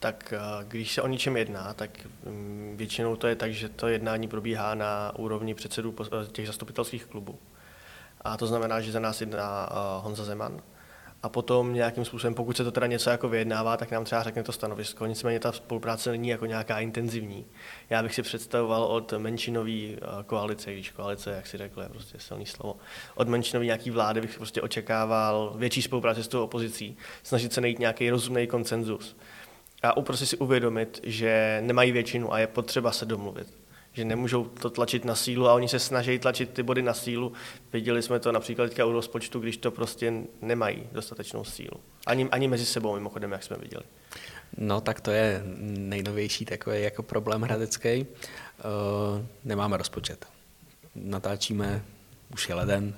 Tak 0.00 0.34
eh, 0.36 0.64
když 0.68 0.94
se 0.94 1.02
o 1.02 1.08
ničem 1.08 1.36
jedná, 1.36 1.74
tak 1.74 1.90
mm, 2.24 2.74
většinou 2.76 3.16
to 3.16 3.26
je 3.26 3.36
tak, 3.36 3.52
že 3.52 3.68
to 3.68 3.88
jednání 3.88 4.28
probíhá 4.28 4.74
na 4.74 5.12
úrovni 5.16 5.54
předsedů 5.54 5.94
těch 6.32 6.46
zastupitelských 6.46 7.04
klubů. 7.04 7.38
A 8.20 8.36
to 8.36 8.46
znamená, 8.46 8.80
že 8.80 8.92
za 8.92 9.00
nás 9.00 9.20
jedná 9.20 9.68
eh, 9.70 9.74
Honza 10.02 10.24
Zeman 10.24 10.62
a 11.22 11.28
potom 11.28 11.74
nějakým 11.74 12.04
způsobem, 12.04 12.34
pokud 12.34 12.56
se 12.56 12.64
to 12.64 12.72
teda 12.72 12.86
něco 12.86 13.10
jako 13.10 13.28
vyjednává, 13.28 13.76
tak 13.76 13.90
nám 13.90 14.04
třeba 14.04 14.22
řekne 14.22 14.42
to 14.42 14.52
stanovisko. 14.52 15.06
Nicméně 15.06 15.40
ta 15.40 15.52
spolupráce 15.52 16.10
není 16.10 16.28
jako 16.28 16.46
nějaká 16.46 16.80
intenzivní. 16.80 17.46
Já 17.90 18.02
bych 18.02 18.14
si 18.14 18.22
představoval 18.22 18.84
od 18.84 19.12
menšinové 19.18 19.70
eh, 19.70 19.98
koalice, 20.26 20.72
když 20.72 20.90
koalice, 20.90 21.30
jak 21.30 21.46
si 21.46 21.56
řekl, 21.56 21.80
je 21.82 21.88
prostě 21.88 22.18
silný 22.18 22.46
slovo, 22.46 22.76
od 23.14 23.28
menšinové 23.28 23.64
nějaký 23.64 23.90
vlády 23.90 24.20
bych 24.20 24.36
prostě 24.36 24.62
očekával 24.62 25.52
větší 25.56 25.82
spolupráci 25.82 26.22
s 26.22 26.28
tou 26.28 26.42
opozicí, 26.42 26.96
snažit 27.22 27.52
se 27.52 27.60
najít 27.60 27.78
nějaký 27.78 28.10
rozumný 28.10 28.46
konsenzus 28.46 29.16
a 29.82 30.00
prostě 30.00 30.26
si 30.26 30.36
uvědomit, 30.36 31.00
že 31.02 31.58
nemají 31.64 31.92
většinu 31.92 32.32
a 32.32 32.38
je 32.38 32.46
potřeba 32.46 32.92
se 32.92 33.06
domluvit 33.06 33.48
že 33.98 34.04
nemůžou 34.04 34.44
to 34.44 34.70
tlačit 34.70 35.04
na 35.04 35.14
sílu 35.14 35.48
a 35.48 35.54
oni 35.54 35.68
se 35.68 35.78
snaží 35.78 36.18
tlačit 36.18 36.50
ty 36.50 36.62
body 36.62 36.82
na 36.82 36.94
sílu. 36.94 37.32
Viděli 37.72 38.02
jsme 38.02 38.20
to 38.20 38.32
například 38.32 38.68
teďka 38.68 38.84
u 38.84 38.92
rozpočtu, 38.92 39.40
když 39.40 39.56
to 39.56 39.70
prostě 39.70 40.12
nemají 40.42 40.82
dostatečnou 40.92 41.44
sílu. 41.44 41.80
Ani, 42.06 42.28
ani 42.30 42.48
mezi 42.48 42.66
sebou 42.66 42.94
mimochodem, 42.94 43.32
jak 43.32 43.42
jsme 43.42 43.56
viděli. 43.56 43.84
No 44.56 44.80
tak 44.80 45.00
to 45.00 45.10
je 45.10 45.42
nejnovější 45.66 46.44
takový 46.44 46.82
jako 46.82 47.02
problém 47.02 47.42
hradecký. 47.42 48.06
Uh, 48.06 48.06
nemáme 49.44 49.76
rozpočet. 49.76 50.26
Natáčíme, 50.94 51.84
už 52.32 52.48
je 52.48 52.54
leden. 52.54 52.94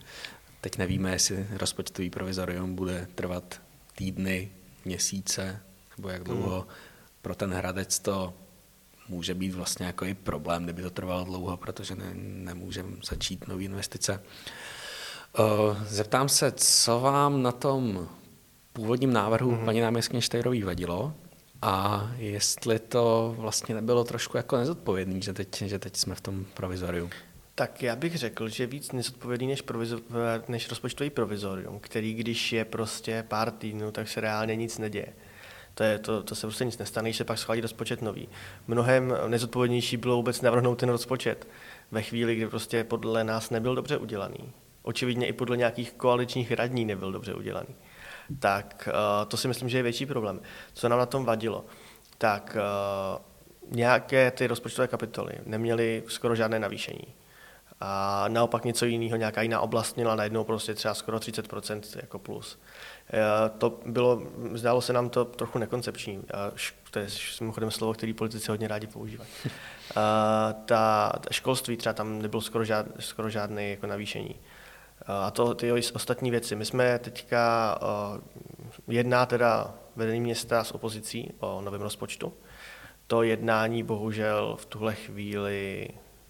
Teď 0.60 0.78
nevíme, 0.78 1.12
jestli 1.12 1.46
rozpočtový 1.50 2.10
provizorium 2.10 2.74
bude 2.74 3.08
trvat 3.14 3.60
týdny, 3.96 4.50
měsíce, 4.84 5.60
nebo 5.96 6.08
jak 6.08 6.24
dlouho. 6.24 6.60
Hmm. 6.60 6.70
Pro 7.22 7.34
ten 7.34 7.52
Hradec 7.54 7.98
to 7.98 8.34
může 9.08 9.34
být 9.34 9.54
vlastně 9.54 9.86
jako 9.86 10.04
i 10.04 10.14
problém, 10.14 10.64
kdyby 10.64 10.82
to 10.82 10.90
trvalo 10.90 11.24
dlouho, 11.24 11.56
protože 11.56 11.94
ne, 11.94 12.10
nemůžeme 12.14 12.96
začít 13.04 13.48
nové 13.48 13.62
investice. 13.62 14.22
Zeptám 15.86 16.28
se, 16.28 16.52
co 16.52 17.00
vám 17.00 17.42
na 17.42 17.52
tom 17.52 18.08
původním 18.72 19.12
návrhu 19.12 19.52
mm-hmm. 19.52 19.64
paní 19.64 19.80
náměstkyně 19.80 20.22
Štejrový 20.22 20.62
vadilo 20.62 21.14
a 21.62 22.10
jestli 22.16 22.78
to 22.78 23.34
vlastně 23.38 23.74
nebylo 23.74 24.04
trošku 24.04 24.36
jako 24.36 24.56
nezodpovědný, 24.56 25.22
že 25.22 25.32
teď, 25.32 25.62
že 25.62 25.78
teď 25.78 25.96
jsme 25.96 26.14
v 26.14 26.20
tom 26.20 26.44
provizoriu. 26.54 27.10
Tak 27.54 27.82
já 27.82 27.96
bych 27.96 28.16
řekl, 28.18 28.48
že 28.48 28.66
víc 28.66 28.92
nezodpovědný 28.92 29.46
než, 29.46 29.64
provizo- 29.64 30.42
než 30.48 30.68
rozpočtový 30.68 31.10
provizorium, 31.10 31.80
který 31.80 32.14
když 32.14 32.52
je 32.52 32.64
prostě 32.64 33.24
pár 33.28 33.50
týdnů, 33.50 33.90
tak 33.90 34.08
se 34.08 34.20
reálně 34.20 34.56
nic 34.56 34.78
neděje. 34.78 35.06
To, 35.74 35.82
je, 35.82 35.98
to, 35.98 36.22
to 36.22 36.34
se 36.34 36.46
prostě 36.46 36.64
nic 36.64 36.78
nestane, 36.78 37.08
když 37.08 37.16
se 37.16 37.24
pak 37.24 37.38
schválí 37.38 37.60
rozpočet 37.60 38.02
nový. 38.02 38.28
Mnohem 38.66 39.14
nezodpovědnější 39.26 39.96
bylo 39.96 40.16
vůbec 40.16 40.40
navrhnout 40.40 40.74
ten 40.74 40.88
rozpočet 40.88 41.48
ve 41.90 42.02
chvíli, 42.02 42.36
kdy 42.36 42.46
prostě 42.46 42.84
podle 42.84 43.24
nás 43.24 43.50
nebyl 43.50 43.74
dobře 43.74 43.96
udělaný. 43.96 44.52
Očividně 44.82 45.26
i 45.26 45.32
podle 45.32 45.56
nějakých 45.56 45.92
koaličních 45.92 46.52
radní 46.52 46.84
nebyl 46.84 47.12
dobře 47.12 47.34
udělaný. 47.34 47.74
Tak 48.38 48.88
uh, 48.88 49.28
to 49.28 49.36
si 49.36 49.48
myslím, 49.48 49.68
že 49.68 49.78
je 49.78 49.82
větší 49.82 50.06
problém. 50.06 50.40
Co 50.72 50.88
nám 50.88 50.98
na 50.98 51.06
tom 51.06 51.24
vadilo? 51.24 51.64
Tak 52.18 52.56
uh, 52.56 53.76
nějaké 53.76 54.30
ty 54.30 54.46
rozpočtové 54.46 54.88
kapitoly 54.88 55.32
neměly 55.46 56.02
skoro 56.06 56.34
žádné 56.34 56.58
navýšení. 56.58 57.14
A 57.80 58.24
naopak 58.28 58.64
něco 58.64 58.86
jiného, 58.86 59.16
nějaká 59.16 59.42
jiná 59.42 59.60
oblast 59.60 59.96
měla 59.96 60.14
najednou 60.14 60.44
prostě 60.44 60.74
třeba 60.74 60.94
skoro 60.94 61.18
30% 61.18 61.80
jako 61.96 62.18
plus. 62.18 62.58
Eh, 63.14 63.50
to 63.58 63.80
bylo, 63.86 64.22
zdálo 64.52 64.80
se 64.80 64.92
nám 64.92 65.10
to 65.10 65.24
trochu 65.24 65.58
nekoncepční. 65.58 66.22
To 66.90 66.98
je 66.98 67.06
mimochodem 67.40 67.70
slovo, 67.70 67.94
který 67.94 68.12
politici 68.12 68.50
hodně 68.50 68.68
rádi 68.68 68.86
používají. 68.86 69.30
Ta, 70.64 71.12
ta 71.20 71.30
školství 71.30 71.76
třeba 71.76 71.92
tam 71.92 72.22
nebylo 72.22 72.42
skoro, 72.42 72.64
žád, 72.64 72.86
skoro 72.98 73.30
žádné 73.30 73.68
jako 73.68 73.86
navýšení. 73.86 74.34
A 75.06 75.30
to 75.30 75.54
ty 75.54 75.72
ostatní 75.72 76.30
věci. 76.30 76.56
My 76.56 76.64
jsme 76.64 76.98
teďka 76.98 77.78
jedná 78.88 79.26
teda 79.26 79.74
vedení 79.96 80.20
města 80.20 80.64
s 80.64 80.72
opozicí 80.72 81.32
o 81.40 81.60
novém 81.60 81.80
rozpočtu. 81.80 82.32
To 83.06 83.22
jednání 83.22 83.82
bohužel 83.82 84.56
v 84.60 84.64
tuhle 84.66 84.94
chvíli 84.94 85.88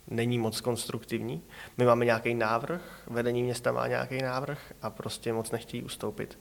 není 0.08 0.38
moc 0.38 0.60
konstruktivní. 0.60 1.42
My 1.76 1.84
máme 1.84 2.04
nějaký 2.04 2.34
návrh, 2.34 3.02
vedení 3.06 3.42
města 3.42 3.72
má 3.72 3.86
nějaký 3.86 4.22
návrh 4.22 4.72
a 4.82 4.90
prostě 4.90 5.32
moc 5.32 5.50
nechtějí 5.50 5.82
ustoupit. 5.82 6.38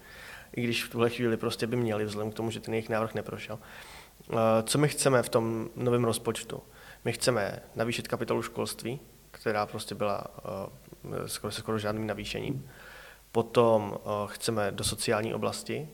I 0.55 0.61
když 0.61 0.83
v 0.83 0.89
tuhle 0.89 1.09
chvíli 1.09 1.37
prostě 1.37 1.67
by 1.67 1.75
měli, 1.75 2.05
vzhledem 2.05 2.31
k 2.31 2.35
tomu, 2.35 2.51
že 2.51 2.59
ten 2.59 2.73
jejich 2.73 2.89
návrh 2.89 3.13
neprošel. 3.13 3.59
Eh, 4.31 4.35
co 4.63 4.77
my 4.77 4.87
chceme 4.87 5.23
v 5.23 5.29
tom 5.29 5.69
novém 5.75 6.03
rozpočtu? 6.03 6.63
My 7.05 7.13
chceme 7.13 7.59
navýšit 7.75 8.07
kapitolu 8.07 8.41
školství, 8.41 8.99
která 9.31 9.65
prostě 9.65 9.95
byla 9.95 10.23
eh, 11.15 11.27
skoro 11.29 11.51
skoro 11.51 11.79
žádným 11.79 12.07
navýšením. 12.07 12.69
Potom 13.31 13.97
eh, 13.97 14.09
chceme 14.27 14.71
do 14.71 14.83
sociální 14.83 15.33
oblasti, 15.33 15.89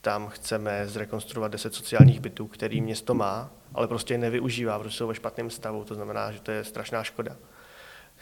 tam 0.00 0.28
chceme 0.28 0.88
zrekonstruovat 0.88 1.52
10 1.52 1.74
sociálních 1.74 2.20
bytů, 2.20 2.46
který 2.46 2.80
město 2.80 3.14
má, 3.14 3.50
ale 3.74 3.88
prostě 3.88 4.14
je 4.14 4.18
nevyužívá, 4.18 4.78
protože 4.78 4.96
jsou 4.96 5.06
ve 5.06 5.14
špatném 5.14 5.50
stavu, 5.50 5.84
to 5.84 5.94
znamená, 5.94 6.32
že 6.32 6.40
to 6.40 6.50
je 6.50 6.64
strašná 6.64 7.04
škoda. 7.04 7.36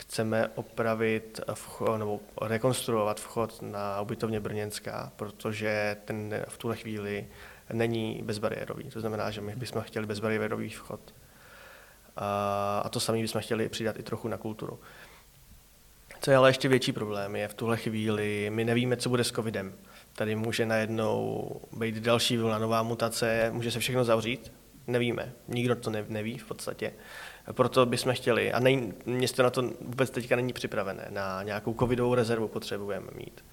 Chceme 0.01 0.49
opravit 0.55 1.41
vchod, 1.55 1.99
nebo 1.99 2.21
rekonstruovat 2.41 3.21
vchod 3.21 3.63
na 3.63 4.01
ubytovně 4.01 4.41
Brněnská, 4.41 5.13
protože 5.17 5.97
ten 6.05 6.45
v 6.49 6.59
tuhle 6.59 6.77
chvíli 6.77 7.27
není 7.73 8.21
bezbariérový. 8.25 8.85
To 8.85 9.01
znamená, 9.01 9.31
že 9.31 9.41
my 9.41 9.57
bychom 9.57 9.83
chtěli 9.83 10.07
bezbariérový 10.07 10.69
vchod. 10.69 11.01
A, 12.17 12.89
to 12.91 13.01
samé 13.01 13.19
bychom 13.19 13.41
chtěli 13.41 13.69
přidat 13.69 13.99
i 13.99 14.03
trochu 14.03 14.29
na 14.29 14.37
kulturu. 14.37 14.81
Co 16.21 16.31
je 16.31 16.37
ale 16.37 16.49
ještě 16.49 16.69
větší 16.69 16.93
problém, 16.93 17.37
je 17.37 17.49
v 17.49 17.55
tuhle 17.55 17.77
chvíli, 17.77 18.51
my 18.51 18.65
nevíme, 18.65 18.97
co 18.97 19.09
bude 19.09 19.25
s 19.25 19.33
covidem. 19.33 19.73
Tady 20.13 20.37
může 20.37 20.67
najednou 20.67 21.51
být 21.73 21.95
další 21.95 22.37
vlna, 22.37 22.59
nová 22.59 22.83
mutace, 22.83 23.51
může 23.53 23.71
se 23.71 23.79
všechno 23.79 24.05
zavřít, 24.05 24.53
nevíme. 24.87 25.33
Nikdo 25.49 25.77
to 25.77 25.91
neví 26.09 26.39
v 26.39 26.45
podstatě. 26.45 26.93
Proto 27.53 27.87
bychom 27.87 28.15
chtěli, 28.15 28.53
a 28.53 28.61
nej, 28.61 28.93
město 29.07 29.43
na 29.43 29.51
to 29.51 29.63
vůbec 29.63 30.11
teďka 30.11 30.37
není 30.37 30.53
připravené, 30.53 31.07
na 31.11 31.43
nějakou 31.43 31.75
covidovou 31.75 32.15
rezervu 32.15 32.49
potřebujeme 32.49 33.07
mít. 33.15 33.45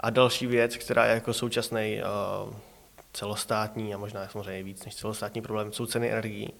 A 0.00 0.10
další 0.10 0.46
věc, 0.46 0.76
která 0.76 1.06
je 1.06 1.14
jako 1.14 1.32
současný 1.32 2.00
uh, 2.46 2.54
celostátní 3.12 3.94
a 3.94 3.98
možná 3.98 4.28
samozřejmě 4.28 4.62
víc 4.62 4.84
než 4.84 4.94
celostátní 4.94 5.42
problém, 5.42 5.72
jsou 5.72 5.86
ceny 5.86 6.12
energií. 6.12 6.52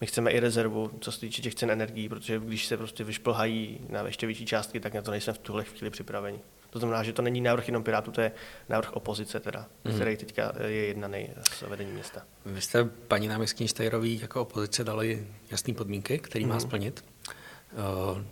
My 0.00 0.06
chceme 0.06 0.30
i 0.30 0.40
rezervu, 0.40 0.90
co 1.00 1.12
se 1.12 1.20
týče 1.20 1.42
těch 1.42 1.54
cen 1.54 1.70
energií, 1.70 2.08
protože 2.08 2.38
když 2.38 2.66
se 2.66 2.76
prostě 2.76 3.04
vyšplhají 3.04 3.80
na 3.88 4.02
ještě 4.02 4.26
větší 4.26 4.46
částky, 4.46 4.80
tak 4.80 4.94
na 4.94 5.02
to 5.02 5.10
nejsme 5.10 5.32
v 5.32 5.38
tuhle 5.38 5.64
chvíli 5.64 5.90
připraveni. 5.90 6.38
To 6.76 6.80
znamená, 6.80 7.02
že 7.02 7.12
to 7.12 7.22
není 7.22 7.40
návrh 7.40 7.68
jenom 7.68 7.82
Pirátů, 7.82 8.10
to 8.10 8.20
je 8.20 8.32
návrh 8.68 8.92
opozice, 8.92 9.40
teda, 9.40 9.66
mm. 9.84 9.94
který 9.94 10.16
teďka 10.16 10.52
je 10.66 10.86
jednaný 10.86 11.28
s 11.52 11.62
vedením 11.62 11.94
města. 11.94 12.22
Vy 12.46 12.60
jste 12.60 12.84
paní 12.84 13.28
náměstkyni 13.28 13.68
Štajrový 13.68 14.20
jako 14.20 14.42
opozice 14.42 14.84
dali 14.84 15.26
jasné 15.50 15.74
podmínky, 15.74 16.18
který 16.18 16.44
mm. 16.44 16.48
má 16.48 16.54
mhm. 16.54 16.60
splnit. 16.60 17.04
Uh, 17.72 18.22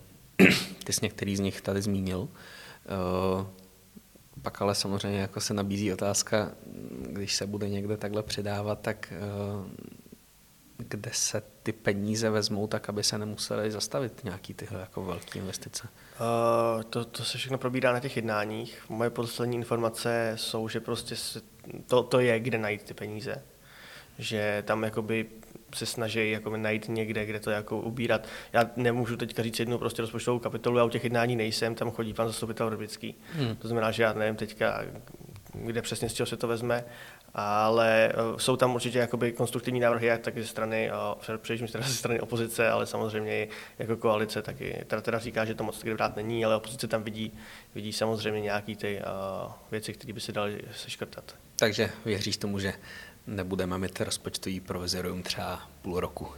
ty 0.83 0.93
jsi 0.93 0.99
některý 1.03 1.37
z 1.37 1.39
nich 1.39 1.61
tady 1.61 1.81
zmínil. 1.81 2.19
Uh, 2.19 2.27
pak 4.41 4.61
ale 4.61 4.75
samozřejmě 4.75 5.19
jako 5.19 5.41
se 5.41 5.53
nabízí 5.53 5.93
otázka, 5.93 6.51
když 7.01 7.35
se 7.35 7.47
bude 7.47 7.69
někde 7.69 7.97
takhle 7.97 8.23
předávat, 8.23 8.81
tak 8.81 9.13
uh, 9.57 9.65
kde 10.77 11.11
se 11.13 11.43
ty 11.63 11.71
peníze 11.71 12.29
vezmou 12.29 12.67
tak, 12.67 12.89
aby 12.89 13.03
se 13.03 13.17
nemuseli 13.17 13.71
zastavit 13.71 14.23
nějaký 14.23 14.53
tyhle 14.53 14.79
jako 14.79 15.05
velké 15.05 15.39
investice? 15.39 15.87
Uh, 16.19 16.83
to, 16.83 17.05
to 17.05 17.23
se 17.23 17.37
všechno 17.37 17.57
probírá 17.57 17.93
na 17.93 17.99
těch 17.99 18.15
jednáních. 18.15 18.85
Moje 18.89 19.09
poslední 19.09 19.55
informace 19.55 20.33
jsou, 20.35 20.67
že 20.67 20.79
prostě 20.79 21.15
se, 21.15 21.41
to, 21.87 22.03
to 22.03 22.19
je, 22.19 22.39
kde 22.39 22.57
najít 22.57 22.83
ty 22.83 22.93
peníze. 22.93 23.43
Že 24.17 24.63
tam 24.65 24.83
jakoby 24.83 25.25
se 25.75 25.85
snaží 25.85 26.31
jako 26.31 26.57
najít 26.57 26.87
někde, 26.87 27.25
kde 27.25 27.39
to 27.39 27.51
jako 27.51 27.79
ubírat. 27.79 28.27
Já 28.53 28.69
nemůžu 28.75 29.17
teďka 29.17 29.43
říct 29.43 29.59
jednu 29.59 29.77
prostě 29.77 30.01
rozpočtovou 30.01 30.39
kapitolu, 30.39 30.77
já 30.77 30.83
u 30.83 30.89
těch 30.89 31.03
jednání 31.03 31.35
nejsem, 31.35 31.75
tam 31.75 31.91
chodí 31.91 32.13
pan 32.13 32.27
zastupitel 32.27 32.69
Robický. 32.69 33.15
Hmm. 33.33 33.55
To 33.55 33.67
znamená, 33.67 33.91
že 33.91 34.03
já 34.03 34.13
nevím 34.13 34.35
teďka, 34.35 34.85
kde 35.53 35.81
přesně 35.81 36.09
z 36.09 36.13
čeho 36.13 36.27
se 36.27 36.37
to 36.37 36.47
vezme, 36.47 36.83
ale 37.35 38.09
eh, 38.09 38.13
jsou 38.37 38.55
tam 38.55 38.75
určitě 38.75 38.99
jakoby 38.99 39.31
konstruktivní 39.31 39.79
návrhy, 39.79 40.07
jak 40.07 40.21
taky 40.21 40.41
ze 40.41 40.47
strany, 40.47 40.91
eh, 40.91 41.37
především 41.37 41.67
ze 41.67 41.93
strany 41.93 42.19
opozice, 42.19 42.69
ale 42.69 42.85
samozřejmě 42.85 43.43
i 43.43 43.49
jako 43.79 43.97
koalice 43.97 44.41
taky. 44.41 44.83
Teda, 44.87 45.01
teda 45.01 45.19
říká, 45.19 45.45
že 45.45 45.55
to 45.55 45.63
moc 45.63 45.81
kde 45.81 45.93
brát 45.93 46.15
není, 46.15 46.45
ale 46.45 46.55
opozice 46.55 46.87
tam 46.87 47.03
vidí, 47.03 47.33
vidí 47.75 47.93
samozřejmě 47.93 48.41
nějaké 48.41 48.75
ty 48.75 49.01
uh, 49.45 49.51
věci, 49.71 49.93
které 49.93 50.13
by 50.13 50.19
se 50.19 50.31
daly 50.31 50.61
seškrtat. 50.75 51.35
Takže 51.55 51.89
věříš 52.05 52.37
tomu, 52.37 52.59
že 52.59 52.73
nebudeme 53.27 53.77
mít 53.77 54.01
rozpočtový 54.01 54.59
provizorium 54.59 55.23
třeba 55.23 55.61
půl 55.81 55.99
roku? 55.99 56.25
Uh, 56.25 56.31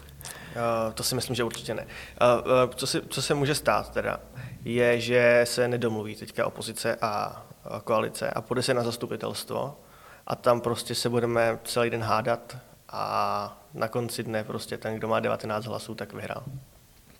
to 0.93 1.03
si 1.03 1.15
myslím, 1.15 1.35
že 1.35 1.43
určitě 1.43 1.73
ne. 1.73 1.85
Uh, 1.85 2.51
uh, 2.67 2.73
co, 2.75 2.87
si, 2.87 3.01
co 3.09 3.21
se 3.21 3.33
může 3.33 3.55
stát 3.55 3.93
teda, 3.93 4.19
je, 4.65 4.99
že 4.99 5.41
se 5.43 5.67
nedomluví 5.67 6.15
teďka 6.15 6.45
opozice 6.45 6.95
a, 6.95 7.45
a 7.63 7.79
koalice 7.79 8.29
a 8.29 8.41
půjde 8.41 8.61
se 8.61 8.73
na 8.73 8.83
zastupitelstvo 8.83 9.77
a 10.27 10.35
tam 10.35 10.61
prostě 10.61 10.95
se 10.95 11.09
budeme 11.09 11.59
celý 11.63 11.89
den 11.89 12.03
hádat 12.03 12.57
a 12.89 13.63
na 13.73 13.87
konci 13.87 14.23
dne 14.23 14.43
prostě 14.43 14.77
ten, 14.77 14.95
kdo 14.95 15.07
má 15.07 15.19
19 15.19 15.65
hlasů, 15.65 15.95
tak 15.95 16.13
vyhrál. 16.13 16.43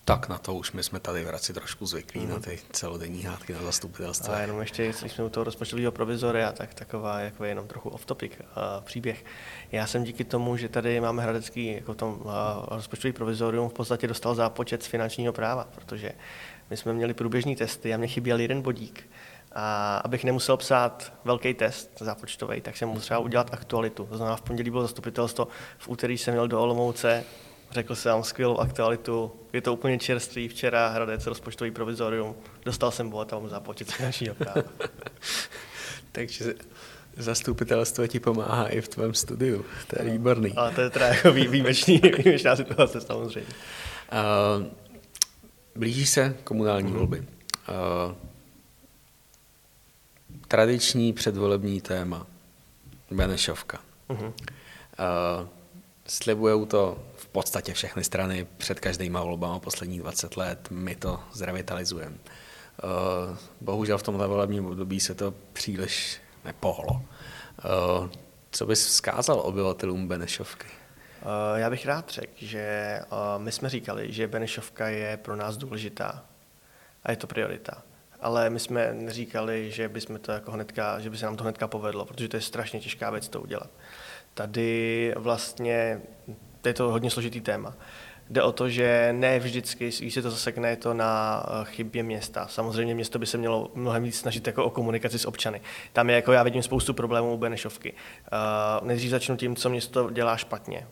Tak 0.05 0.29
na 0.29 0.37
to 0.37 0.53
už 0.53 0.71
my 0.71 0.83
jsme 0.83 0.99
tady 0.99 1.23
v 1.23 1.27
Hradci 1.27 1.53
trošku 1.53 1.85
zvyklí, 1.85 2.21
mm. 2.21 2.29
na 2.29 2.39
ty 2.39 2.59
celodenní 2.71 3.23
hádky 3.23 3.53
na 3.53 3.63
zastupitelství. 3.63 4.33
A 4.33 4.39
jenom 4.39 4.59
ještě, 4.59 4.93
když 4.99 5.11
jsme 5.11 5.23
u 5.23 5.29
toho 5.29 5.43
rozpočtového 5.43 5.91
provizoria, 5.91 6.51
tak 6.51 6.73
taková 6.73 7.19
jako 7.19 7.45
jenom 7.45 7.67
trochu 7.67 7.89
off-topic 7.89 8.31
uh, 8.39 8.83
příběh. 8.83 9.25
Já 9.71 9.87
jsem 9.87 10.03
díky 10.03 10.23
tomu, 10.23 10.57
že 10.57 10.69
tady 10.69 11.01
máme 11.01 11.23
hradecký 11.23 11.65
jako 11.65 11.93
tom 11.93 12.13
uh, 12.13 12.31
rozpočtový 12.69 13.13
provizorium, 13.13 13.69
v 13.69 13.73
podstatě 13.73 14.07
dostal 14.07 14.35
zápočet 14.35 14.83
z 14.83 14.87
finančního 14.87 15.33
práva, 15.33 15.67
protože 15.75 16.11
my 16.69 16.77
jsme 16.77 16.93
měli 16.93 17.13
průběžní 17.13 17.55
testy 17.55 17.93
a 17.93 17.97
mě 17.97 18.07
chyběl 18.07 18.39
jeden 18.39 18.61
bodík. 18.61 19.09
A 19.59 19.97
abych 19.97 20.23
nemusel 20.23 20.57
psát 20.57 21.13
velký 21.25 21.53
test 21.53 21.91
zápočtový, 21.99 22.61
tak 22.61 22.77
jsem 22.77 22.89
musel 22.89 23.21
udělat 23.21 23.53
aktualitu. 23.53 24.05
To 24.05 24.17
znamená, 24.17 24.35
v 24.35 24.41
pondělí 24.41 24.69
bylo 24.69 24.81
zastupitelstvo, 24.81 25.47
v 25.77 25.89
úterý 25.89 26.17
jsem 26.17 26.33
měl 26.33 26.47
do 26.47 26.61
Olomouce, 26.61 27.23
Řekl 27.71 27.95
jsem 27.95 28.11
vám 28.11 28.23
skvělou 28.23 28.57
aktualitu, 28.57 29.31
je 29.53 29.61
to 29.61 29.73
úplně 29.73 29.99
čerstvý, 29.99 30.47
včera 30.47 30.89
Hradec 30.89 31.27
rozpočtový 31.27 31.71
provizorium, 31.71 32.35
dostal 32.65 32.91
jsem 32.91 33.09
bod 33.09 33.33
a 33.33 33.39
mám 33.39 33.49
zápočet 33.49 33.91
finančního 33.91 34.35
práva. 34.35 34.61
Takže 36.11 36.53
zastupitelstvo 37.17 38.07
ti 38.07 38.19
pomáhá 38.19 38.67
i 38.67 38.81
v 38.81 38.87
tvém 38.87 39.13
studiu, 39.13 39.65
to 39.87 40.03
je 40.03 40.11
výborný. 40.11 40.53
Ale 40.55 40.71
to 40.71 40.81
je 40.81 40.89
teda 40.89 41.07
jako 41.07 41.31
výjimečný, 41.31 42.01
výjimečná 42.17 42.55
situace 42.55 43.01
samozřejmě. 43.01 43.53
Uh, 44.11 44.65
blíží 45.75 46.05
se 46.05 46.35
komunální 46.43 46.91
volby. 46.91 47.19
Uh, 47.19 48.15
tradiční 50.47 51.13
předvolební 51.13 51.81
téma, 51.81 52.27
Benešovka. 53.11 53.79
Uh-huh. 54.09 54.25
Uh, 54.25 55.47
slibujou 56.07 56.65
to 56.65 56.97
podstatě 57.37 57.73
všechny 57.73 58.03
strany 58.03 58.47
před 58.57 58.79
každýma 58.79 59.23
volbama 59.23 59.59
posledních 59.59 59.99
20 59.99 60.37
let, 60.37 60.67
my 60.71 60.95
to 60.95 61.19
zrevitalizujeme. 61.33 62.15
Uh, 62.15 63.37
bohužel 63.61 63.97
v 63.97 64.03
tomhle 64.03 64.27
volebním 64.27 64.65
období 64.65 64.99
se 64.99 65.15
to 65.15 65.33
příliš 65.53 66.21
nepohlo. 66.45 66.93
Uh, 66.93 68.09
co 68.51 68.65
bys 68.65 68.85
vzkázal 68.85 69.39
obyvatelům 69.39 70.07
Benešovky? 70.07 70.67
Já 71.55 71.69
bych 71.69 71.85
rád 71.85 72.09
řekl, 72.09 72.33
že 72.37 72.99
my 73.37 73.51
jsme 73.51 73.69
říkali, 73.69 74.11
že 74.11 74.27
Benešovka 74.27 74.87
je 74.87 75.17
pro 75.17 75.35
nás 75.35 75.57
důležitá 75.57 76.25
a 77.03 77.11
je 77.11 77.17
to 77.17 77.27
priorita. 77.27 77.83
Ale 78.21 78.49
my 78.49 78.59
jsme 78.59 78.93
neříkali, 78.93 79.71
že, 79.71 79.89
bychom 79.89 80.19
to 80.19 80.31
jako 80.31 80.51
hnedka, 80.51 80.99
že 80.99 81.09
by 81.09 81.17
se 81.17 81.25
nám 81.25 81.35
to 81.35 81.43
hnedka 81.43 81.67
povedlo, 81.67 82.05
protože 82.05 82.27
to 82.27 82.37
je 82.37 82.41
strašně 82.41 82.79
těžká 82.79 83.09
věc 83.09 83.27
to 83.27 83.41
udělat. 83.41 83.69
Tady 84.33 85.13
vlastně 85.17 86.01
je 86.65 86.73
to 86.73 86.91
hodně 86.91 87.09
složitý 87.09 87.41
téma. 87.41 87.75
Jde 88.29 88.43
o 88.43 88.51
to, 88.51 88.69
že 88.69 89.09
ne 89.17 89.39
vždycky, 89.39 89.91
když 89.99 90.13
se 90.13 90.21
to 90.21 90.31
zasekne, 90.31 90.69
je 90.69 90.75
to 90.75 90.93
na 90.93 91.43
eh, 91.47 91.65
chybě 91.65 92.03
města. 92.03 92.47
Samozřejmě 92.47 92.95
město 92.95 93.19
by 93.19 93.25
se 93.25 93.37
mělo 93.37 93.71
mnohem 93.75 94.03
víc 94.03 94.19
snažit 94.19 94.47
jako 94.47 94.65
o 94.65 94.69
komunikaci 94.69 95.19
s 95.19 95.25
občany. 95.25 95.61
Tam 95.93 96.09
je, 96.09 96.15
jako 96.15 96.31
já 96.31 96.43
vidím 96.43 96.63
spoustu 96.63 96.93
problémů 96.93 97.33
u 97.33 97.37
Benešovky. 97.37 97.93
Uh, 97.93 98.87
nejdřív 98.87 99.11
začnu 99.11 99.37
tím, 99.37 99.55
co 99.55 99.69
město 99.69 100.09
dělá 100.09 100.37
špatně. 100.37 100.87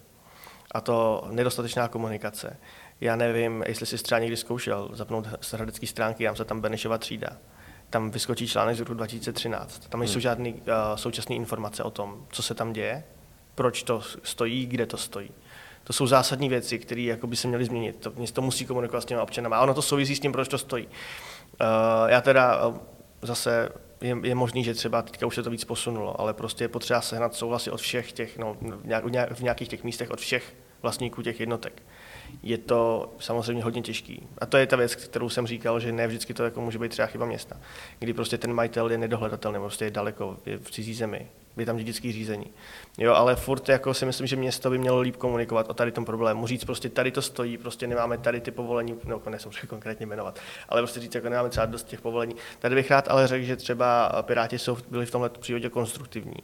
A 0.71 0.81
to 0.81 1.27
nedostatečná 1.31 1.87
komunikace. 1.87 2.57
Já 3.01 3.15
nevím, 3.15 3.63
jestli 3.67 3.85
jsi 3.85 3.97
třeba 3.97 4.19
někdy 4.19 4.37
zkoušel 4.37 4.89
zapnout 4.93 5.27
hradecké 5.53 5.87
stránky, 5.87 6.23
já 6.23 6.35
se 6.35 6.45
tam 6.45 6.61
Benešova 6.61 6.97
třída. 6.97 7.29
Tam 7.89 8.11
vyskočí 8.11 8.47
článek 8.47 8.75
z 8.75 8.79
roku 8.79 8.93
2013. 8.93 9.89
Tam 9.89 9.99
nejsou 9.99 10.13
hmm. 10.13 10.21
žádné 10.21 10.49
uh, 10.49 10.57
současné 10.95 11.35
informace 11.35 11.83
o 11.83 11.91
tom, 11.91 12.25
co 12.31 12.43
se 12.43 12.53
tam 12.53 12.73
děje, 12.73 13.03
proč 13.55 13.83
to 13.83 14.01
stojí, 14.23 14.65
kde 14.65 14.85
to 14.85 14.97
stojí. 14.97 15.31
To 15.83 15.93
jsou 15.93 16.07
zásadní 16.07 16.49
věci, 16.49 16.79
které 16.79 17.17
by 17.25 17.35
se 17.35 17.47
měly 17.47 17.65
změnit. 17.65 17.95
To 17.99 18.11
město 18.15 18.41
musí 18.41 18.65
komunikovat 18.65 19.01
s 19.01 19.05
těmi 19.05 19.21
občany. 19.21 19.47
A 19.47 19.61
ono 19.61 19.73
to 19.73 19.81
souvisí 19.81 20.15
s 20.15 20.19
tím, 20.19 20.31
proč 20.31 20.47
to 20.47 20.57
stojí. 20.57 20.87
Uh, 20.87 20.91
já 22.07 22.21
teda 22.21 22.67
uh, 22.67 22.77
zase 23.21 23.69
je, 24.01 24.17
je 24.23 24.35
možný, 24.35 24.63
že 24.63 24.73
třeba 24.73 25.01
teďka 25.01 25.25
už 25.25 25.35
se 25.35 25.43
to 25.43 25.49
víc 25.49 25.63
posunulo, 25.63 26.21
ale 26.21 26.33
prostě 26.33 26.63
je 26.63 26.67
potřeba 26.67 27.01
sehnat 27.01 27.35
souhlasy 27.35 27.71
od 27.71 27.81
všech 27.81 28.11
těch, 28.11 28.37
no, 28.37 28.57
v 29.31 29.41
nějakých 29.41 29.67
těch 29.67 29.83
místech 29.83 30.11
od 30.11 30.19
všech 30.19 30.55
vlastníků 30.81 31.21
těch 31.21 31.39
jednotek. 31.39 31.83
Je 32.43 32.57
to 32.57 33.13
samozřejmě 33.19 33.63
hodně 33.63 33.81
těžký. 33.81 34.27
A 34.37 34.45
to 34.45 34.57
je 34.57 34.67
ta 34.67 34.75
věc, 34.75 34.95
kterou 34.95 35.29
jsem 35.29 35.47
říkal, 35.47 35.79
že 35.79 35.91
ne 35.91 36.07
vždycky 36.07 36.33
to 36.33 36.43
jako 36.43 36.61
může 36.61 36.79
být 36.79 36.91
třeba 36.91 37.05
chyba 37.05 37.25
města. 37.25 37.57
Kdy 37.99 38.13
prostě 38.13 38.37
ten 38.37 38.53
majitel 38.53 38.91
je 38.91 38.97
nedohledatelný, 38.97 39.59
prostě 39.59 39.85
je 39.85 39.91
daleko, 39.91 40.37
je 40.45 40.57
v 40.57 40.71
cizí 40.71 40.93
zemi, 40.93 41.27
je 41.57 41.65
tam 41.65 41.77
dědický 41.77 42.11
řízení. 42.11 42.45
Jo, 42.97 43.13
ale 43.13 43.35
furt 43.35 43.69
jako 43.69 43.93
si 43.93 44.05
myslím, 44.05 44.27
že 44.27 44.35
město 44.35 44.69
by 44.69 44.77
mělo 44.77 44.99
líp 44.99 45.15
komunikovat 45.15 45.69
o 45.69 45.73
tady 45.73 45.91
tom 45.91 46.05
problému. 46.05 46.47
Říct 46.47 46.65
prostě 46.65 46.89
tady 46.89 47.11
to 47.11 47.21
stojí, 47.21 47.57
prostě 47.57 47.87
nemáme 47.87 48.17
tady 48.17 48.41
ty 48.41 48.51
povolení, 48.51 48.95
no 49.05 49.21
nejsem 49.29 49.51
konkrétně 49.67 50.05
jmenovat, 50.05 50.39
ale 50.69 50.81
prostě 50.81 50.99
říct, 50.99 51.15
jako 51.15 51.29
nemáme 51.29 51.49
třeba 51.49 51.65
dost 51.65 51.87
těch 51.87 52.01
povolení. 52.01 52.35
Tady 52.59 52.75
bych 52.75 52.91
rád 52.91 53.07
ale 53.07 53.27
řekl, 53.27 53.45
že 53.45 53.55
třeba 53.55 54.11
Piráti 54.21 54.59
jsou, 54.59 54.77
byli 54.89 55.05
v 55.05 55.11
tomhle 55.11 55.29
přírodě 55.29 55.69
konstruktivní 55.69 56.35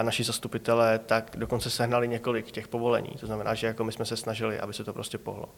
a 0.00 0.02
naši 0.02 0.24
zastupitelé 0.24 0.98
tak 0.98 1.30
dokonce 1.36 1.70
sehnali 1.70 2.08
několik 2.08 2.50
těch 2.50 2.68
povolení. 2.68 3.10
To 3.20 3.26
znamená, 3.26 3.54
že 3.54 3.66
jako 3.66 3.84
my 3.84 3.92
jsme 3.92 4.04
se 4.04 4.16
snažili, 4.16 4.60
aby 4.60 4.74
se 4.74 4.84
to 4.84 4.92
prostě 4.92 5.18
pohlo 5.18 5.48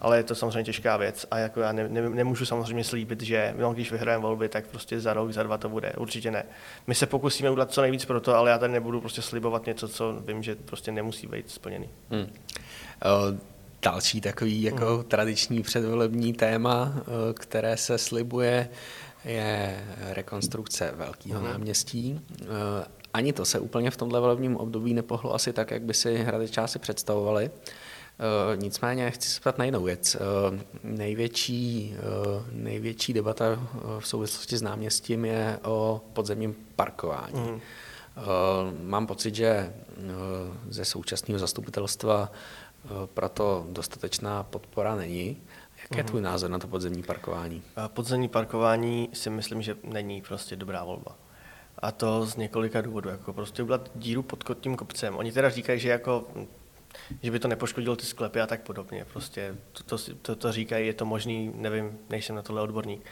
ale 0.00 0.16
je 0.16 0.22
to 0.22 0.34
samozřejmě 0.34 0.64
těžká 0.64 0.96
věc 0.96 1.26
a 1.30 1.38
jako 1.38 1.60
já 1.60 1.72
ne, 1.72 1.88
ne, 1.88 2.10
nemůžu 2.10 2.46
samozřejmě 2.46 2.84
slíbit, 2.84 3.20
že 3.22 3.54
no, 3.58 3.72
když 3.72 3.92
vyhrajeme 3.92 4.22
volby, 4.22 4.48
tak 4.48 4.66
prostě 4.66 5.00
za 5.00 5.12
rok, 5.12 5.32
za 5.32 5.42
dva 5.42 5.58
to 5.58 5.68
bude. 5.68 5.92
Určitě 5.98 6.30
ne. 6.30 6.44
My 6.86 6.94
se 6.94 7.06
pokusíme 7.06 7.50
udělat 7.50 7.72
co 7.72 7.82
nejvíc 7.82 8.04
pro 8.04 8.20
to, 8.20 8.34
ale 8.34 8.50
já 8.50 8.58
tady 8.58 8.72
nebudu 8.72 9.00
prostě 9.00 9.22
slibovat 9.22 9.66
něco, 9.66 9.88
co 9.88 10.22
vím, 10.26 10.42
že 10.42 10.54
prostě 10.54 10.92
nemusí 10.92 11.26
být 11.26 11.50
splněný. 11.50 11.88
Hmm. 12.10 12.20
Uh, 12.20 12.28
další 13.82 14.20
takový 14.20 14.62
jako 14.62 14.94
hmm. 14.94 15.04
tradiční 15.04 15.62
předvolební 15.62 16.32
téma, 16.32 16.94
které 17.34 17.76
se 17.76 17.98
slibuje, 17.98 18.68
je 19.24 19.84
rekonstrukce 20.00 20.92
Velkého 20.96 21.40
hmm. 21.40 21.48
náměstí. 21.48 22.20
Ani 23.14 23.32
to 23.32 23.44
se 23.44 23.58
úplně 23.58 23.90
v 23.90 23.96
tomhle 23.96 24.20
volebním 24.20 24.56
období 24.56 24.94
nepohlo 24.94 25.34
asi 25.34 25.52
tak, 25.52 25.70
jak 25.70 25.82
by 25.82 25.94
si 25.94 26.16
hradečáci 26.16 26.78
představovali. 26.78 27.50
Uh, 28.50 28.62
nicméně 28.62 29.10
chci 29.10 29.28
se 29.30 29.40
ptat 29.40 29.58
na 29.58 29.64
jinou 29.64 29.82
věc. 29.82 30.16
Uh, 30.16 30.58
největší, 30.82 31.94
uh, 32.26 32.42
největší 32.52 33.12
debata 33.12 33.44
v 33.98 34.06
souvislosti 34.08 34.56
s 34.56 34.62
náměstím 34.62 35.24
je 35.24 35.58
o 35.64 36.00
podzemním 36.12 36.56
parkování. 36.76 37.40
Mm. 37.40 37.60
Mám 38.82 39.06
pocit, 39.06 39.34
že 39.34 39.72
ze 40.68 40.84
současného 40.84 41.38
zastupitelstva 41.38 42.32
proto 43.14 43.66
dostatečná 43.70 44.42
podpora 44.42 44.96
není. 44.96 45.36
Jak 45.82 45.96
je 45.96 46.02
mm. 46.02 46.08
tvůj 46.08 46.22
názor 46.22 46.50
na 46.50 46.58
to 46.58 46.66
podzemní 46.66 47.02
parkování? 47.02 47.62
Podzemní 47.86 48.28
parkování 48.28 49.08
si 49.12 49.30
myslím, 49.30 49.62
že 49.62 49.76
není 49.84 50.22
prostě 50.22 50.56
dobrá 50.56 50.84
volba. 50.84 51.16
A 51.78 51.92
to 51.92 52.26
z 52.26 52.36
několika 52.36 52.80
důvodů. 52.80 53.08
Jako 53.08 53.32
prostě 53.32 53.62
udělat 53.62 53.90
díru 53.94 54.22
pod 54.22 54.58
tím 54.60 54.76
kopcem. 54.76 55.16
Oni 55.16 55.32
teda 55.32 55.50
říkají, 55.50 55.80
že 55.80 55.88
jako 55.88 56.26
že 57.22 57.30
by 57.30 57.38
to 57.38 57.48
nepoškodilo 57.48 57.96
ty 57.96 58.06
sklepy 58.06 58.40
a 58.40 58.46
tak 58.46 58.62
podobně. 58.62 59.04
Prostě 59.04 59.56
to, 59.72 59.82
to, 59.82 60.14
to, 60.22 60.36
to 60.36 60.52
říkají, 60.52 60.86
je 60.86 60.94
to 60.94 61.04
možný, 61.04 61.52
nevím, 61.54 61.98
nejsem 62.10 62.36
na 62.36 62.42
tohle 62.42 62.62
odborník. 62.62 63.06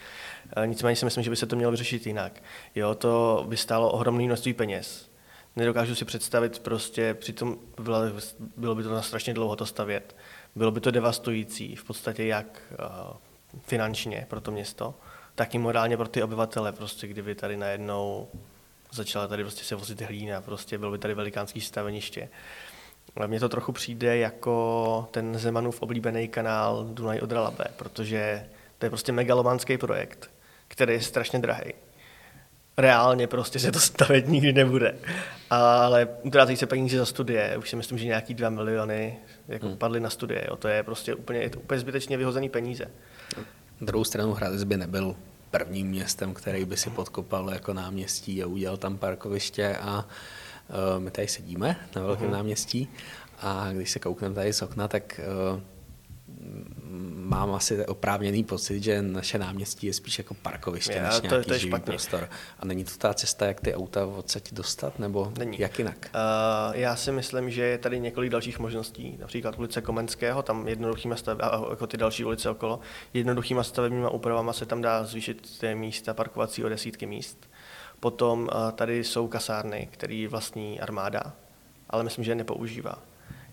E, 0.57 0.67
nicméně 0.67 0.97
si 0.97 1.05
myslím, 1.05 1.25
že 1.25 1.31
by 1.31 1.37
se 1.37 1.47
to 1.47 1.57
mělo 1.57 1.71
vyřešit 1.71 2.07
jinak. 2.07 2.43
Jo, 2.75 2.95
to 2.95 3.45
by 3.49 3.57
stálo 3.57 3.91
ohromné 3.91 4.25
množství 4.25 4.55
peněz. 4.55 5.11
Nedokážu 5.57 5.95
si 5.95 6.05
představit 6.05 6.59
prostě, 6.59 7.15
přitom 7.15 7.59
bylo, 7.83 8.01
bylo 8.57 8.75
by 8.75 8.83
to 8.83 8.91
na 8.91 9.03
strašně 9.03 9.35
dlouho 9.35 9.57
to 9.57 9.67
stavět. 9.67 10.17
Bylo 10.55 10.71
by 10.71 10.81
to 10.81 10.91
devastující 10.91 11.77
v 11.77 11.85
podstatě 11.85 12.25
jak 12.25 12.63
uh, 12.71 13.17
finančně 13.63 14.27
pro 14.29 14.41
to 14.41 14.51
město, 14.51 14.95
tak 15.35 15.55
i 15.55 15.59
morálně 15.59 15.97
pro 15.97 16.09
ty 16.09 16.23
obyvatele, 16.23 16.73
prostě 16.73 17.07
kdyby 17.07 17.35
tady 17.35 17.57
najednou 17.57 18.29
začala 18.93 19.29
tady 19.29 19.43
prostě 19.43 19.65
se 19.65 19.75
vozit 19.75 20.01
hlína, 20.01 20.41
prostě 20.41 20.79
bylo 20.79 20.91
by 20.91 20.99
tady 20.99 21.15
velikánský 21.15 21.61
staveniště. 21.61 22.29
Mně 23.27 23.41
to 23.41 23.49
trochu 23.49 23.73
přijde 23.73 24.17
jako 24.17 25.09
ten 25.11 25.39
Zemanův 25.39 25.83
oblíbený 25.83 26.29
kanál 26.29 26.85
Dunaj 26.85 27.21
Odra 27.23 27.41
Labe, 27.41 27.65
protože 27.77 28.47
to 28.79 28.87
je 28.87 28.91
prostě 28.91 29.13
megalomanský 29.13 29.79
projekt, 29.79 30.31
který 30.69 30.93
je 30.93 31.01
strašně 31.01 31.39
drahý. 31.39 31.73
Reálně 32.79 33.27
prostě 33.27 33.59
se 33.59 33.73
to 33.73 33.81
stavět 33.81 34.29
nikdy 34.29 34.53
nebude. 34.53 34.99
Ale 35.51 36.09
utrácejí 36.23 36.57
se 36.57 36.67
peníze 36.67 36.99
za 36.99 37.07
studie, 37.07 37.57
už 37.57 37.71
si 37.71 37.77
myslím, 37.77 37.99
že 37.99 38.05
nějaký 38.05 38.35
dva 38.35 38.51
miliony 38.51 39.19
jako 39.49 39.67
hmm. 39.67 39.77
padly 39.77 40.01
na 40.01 40.11
studie. 40.11 40.47
Jo. 40.49 40.57
To 40.57 40.69
je 40.69 40.83
prostě 40.83 41.15
úplně, 41.15 41.41
je 41.41 41.51
to 41.51 41.61
úplně 41.61 41.81
zbytečně 41.81 42.17
vyhozený 42.17 42.49
peníze. 42.49 42.91
Druhou 43.81 44.05
stranu 44.05 44.33
Hradec 44.33 44.65
by 44.65 44.77
nebyl 44.77 45.17
prvním 45.51 45.87
městem, 45.87 46.35
který 46.35 46.65
by 46.65 46.77
si 46.77 46.91
podkopal 46.91 47.51
jako 47.51 47.73
náměstí 47.73 48.43
a 48.43 48.47
udělal 48.47 48.77
tam 48.77 48.99
parkoviště 48.99 49.77
a 49.77 50.09
Eh, 50.71 51.01
my 51.01 51.11
tady 51.11 51.29
sedíme 51.29 51.77
na 51.97 52.03
velkém 52.03 52.29
uh-huh. 52.29 52.33
náměstí 52.33 52.89
a 53.41 53.73
když 53.73 53.91
se 53.91 53.99
koukneme 53.99 54.35
tady 54.35 54.53
z 54.53 54.63
okna, 54.63 54.89
tak 54.89 55.21
uh, 55.55 55.61
mám 57.15 57.55
asi 57.55 57.87
oprávněný 57.87 58.45
pocit, 58.45 58.83
že 58.83 59.03
naše 59.03 59.39
náměstí 59.39 59.87
je 59.87 59.93
spíš 59.93 60.19
jako 60.19 60.35
parkoviště 60.35 60.93
Já, 60.93 61.03
než 61.03 61.15
to- 61.21 61.27
nějaký 61.27 61.47
to 61.47 61.53
je 61.53 61.59
živý 61.59 61.71
špatný. 61.71 61.85
prostor. 61.93 62.29
A 62.61 62.65
není 62.67 62.85
to 62.85 62.91
ta 62.99 63.15
cesta, 63.15 63.47
jak 63.47 63.61
ty 63.61 63.75
auta 63.75 64.07
odsaď 64.07 64.53
dostat, 64.53 64.99
nebo 64.99 65.33
Není. 65.39 65.61
jak 65.61 65.79
jinak? 65.79 66.11
Uh, 66.15 66.77
já 66.77 66.97
si 66.97 67.13
myslím, 67.13 67.51
že 67.51 67.63
je 67.63 67.79
tady 67.79 68.01
několik 68.01 68.31
dalších 68.31 68.59
možností, 68.59 69.17
například 69.21 69.59
ulice 69.59 69.81
Komenského, 69.83 70.43
tam 70.43 70.69
jednoduchýma 70.69 71.17
stav, 71.17 71.39
a 71.41 71.63
jako 71.71 71.87
ty 71.87 71.97
další 71.97 72.25
ulice 72.25 72.51
okolo, 72.51 72.81
jednoduchýma 73.15 73.63
stavebníma 73.63 74.11
úpravama 74.11 74.53
se 74.53 74.67
tam 74.67 74.83
dá 74.83 75.05
zvýšit 75.05 75.59
ty 75.59 75.75
místa 75.75 76.15
parkovací 76.15 76.65
o 76.65 76.69
desítky 76.69 77.07
míst. 77.07 77.51
Potom 78.01 78.41
uh, 78.41 78.71
tady 78.73 79.05
jsou 79.05 79.29
kasárny, 79.29 79.89
který 79.91 80.27
vlastní 80.27 80.81
armáda, 80.81 81.33
ale 81.91 82.05
myslím, 82.05 82.25
že 82.25 82.31
je 82.31 82.35
nepoužívá. 82.35 82.99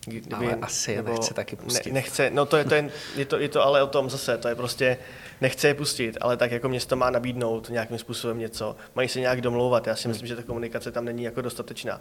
Kdyby- 0.06 0.34
Ale 0.36 0.54
asi 0.62 0.92
je 0.92 1.02
nechce 1.02 1.34
taky 1.34 1.56
pustit. 1.56 1.86
Ne, 1.86 1.92
nechce, 1.94 2.30
no 2.30 2.46
to 2.46 2.56
je, 2.56 2.64
to 2.64 2.74
je, 2.74 2.90
je, 3.16 3.24
to, 3.24 3.38
je 3.38 3.48
to 3.48 3.62
ale 3.62 3.82
o 3.82 3.86
tom 3.86 4.10
zase, 4.10 4.38
to 4.38 4.48
je 4.48 4.54
prostě, 4.54 4.96
nechce 5.40 5.68
je 5.68 5.74
pustit, 5.74 6.18
ale 6.20 6.36
tak 6.36 6.50
jako 6.50 6.68
město 6.68 6.96
má 6.96 7.10
nabídnout 7.10 7.68
nějakým 7.70 7.98
způsobem 7.98 8.38
něco, 8.38 8.76
mají 8.94 9.08
se 9.08 9.20
nějak 9.20 9.40
domlouvat, 9.40 9.86
já 9.86 9.96
si 9.96 10.08
myslím, 10.08 10.26
že 10.28 10.36
ta 10.36 10.42
komunikace 10.42 10.92
tam 10.92 11.04
není 11.04 11.22
jako 11.22 11.40
dostatečná. 11.42 12.00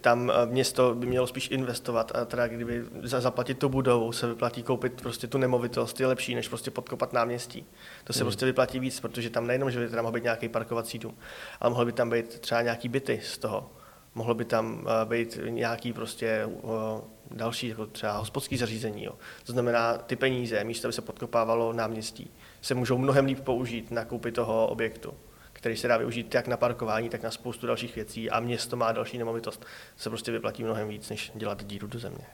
Tam 0.00 0.30
eh, 0.34 0.46
město 0.46 0.94
by 0.94 1.06
mělo 1.06 1.26
spíš 1.26 1.48
investovat 1.50 2.12
a 2.14 2.24
teda 2.24 2.48
kdyby 2.48 2.82
za, 3.02 3.20
zaplatit 3.20 3.58
tu 3.58 3.68
budovu, 3.68 4.12
se 4.12 4.26
vyplatí 4.26 4.62
koupit 4.62 5.00
prostě 5.02 5.26
tu 5.26 5.38
nemovitost, 5.38 6.00
je 6.00 6.06
lepší, 6.06 6.34
než 6.34 6.48
prostě 6.48 6.70
podkopat 6.70 7.12
náměstí. 7.12 7.66
To 8.04 8.12
se 8.12 8.18
Hmm. 8.18 8.24
prostě 8.26 8.46
vyplatí 8.46 8.78
víc, 8.80 9.00
protože 9.00 9.30
tam 9.30 9.46
nejenom, 9.46 9.70
že 9.70 9.80
by 9.80 9.88
tam 9.88 10.02
mohl 10.04 10.12
být 10.12 10.22
nějaký 10.24 10.48
parkovací 10.48 10.98
dům, 10.98 11.14
ale 11.60 11.70
mohl 11.70 11.84
by 11.84 11.92
tam 11.92 12.10
být 12.10 12.38
třeba 12.40 12.62
nějaký 12.62 12.88
byty 12.88 13.20
z 13.24 13.38
toho. 13.38 13.70
Mohlo 14.14 14.34
by 14.34 14.44
tam 14.44 14.86
eh, 15.02 15.04
být 15.06 15.38
nějaký 15.48 15.92
prostě 15.92 16.26
eh, 16.28 17.00
další, 17.32 17.68
jako 17.68 17.86
třeba 17.86 18.18
hospodský 18.18 18.56
zařízení. 18.56 19.04
Jo. 19.04 19.12
To 19.46 19.52
znamená, 19.52 19.98
ty 19.98 20.16
peníze, 20.16 20.64
místo 20.64 20.86
aby 20.88 20.92
se 20.92 21.02
podkopávalo 21.02 21.72
náměstí, 21.72 22.30
se 22.60 22.74
můžou 22.74 22.98
mnohem 22.98 23.24
líp 23.24 23.40
použít 23.40 23.90
na 23.90 24.04
koupi 24.04 24.32
toho 24.32 24.66
objektu, 24.66 25.14
který 25.52 25.76
se 25.76 25.88
dá 25.88 25.96
využít 25.96 26.34
jak 26.34 26.46
na 26.46 26.56
parkování, 26.56 27.08
tak 27.08 27.22
na 27.22 27.30
spoustu 27.30 27.66
dalších 27.66 27.94
věcí 27.94 28.30
a 28.30 28.40
město 28.40 28.76
má 28.76 28.92
další 28.92 29.18
nemovitost. 29.18 29.66
Se 29.96 30.08
prostě 30.08 30.32
vyplatí 30.32 30.64
mnohem 30.64 30.88
víc, 30.88 31.10
než 31.10 31.32
dělat 31.34 31.64
díru 31.64 31.86
do 31.86 31.98
země. 31.98 32.26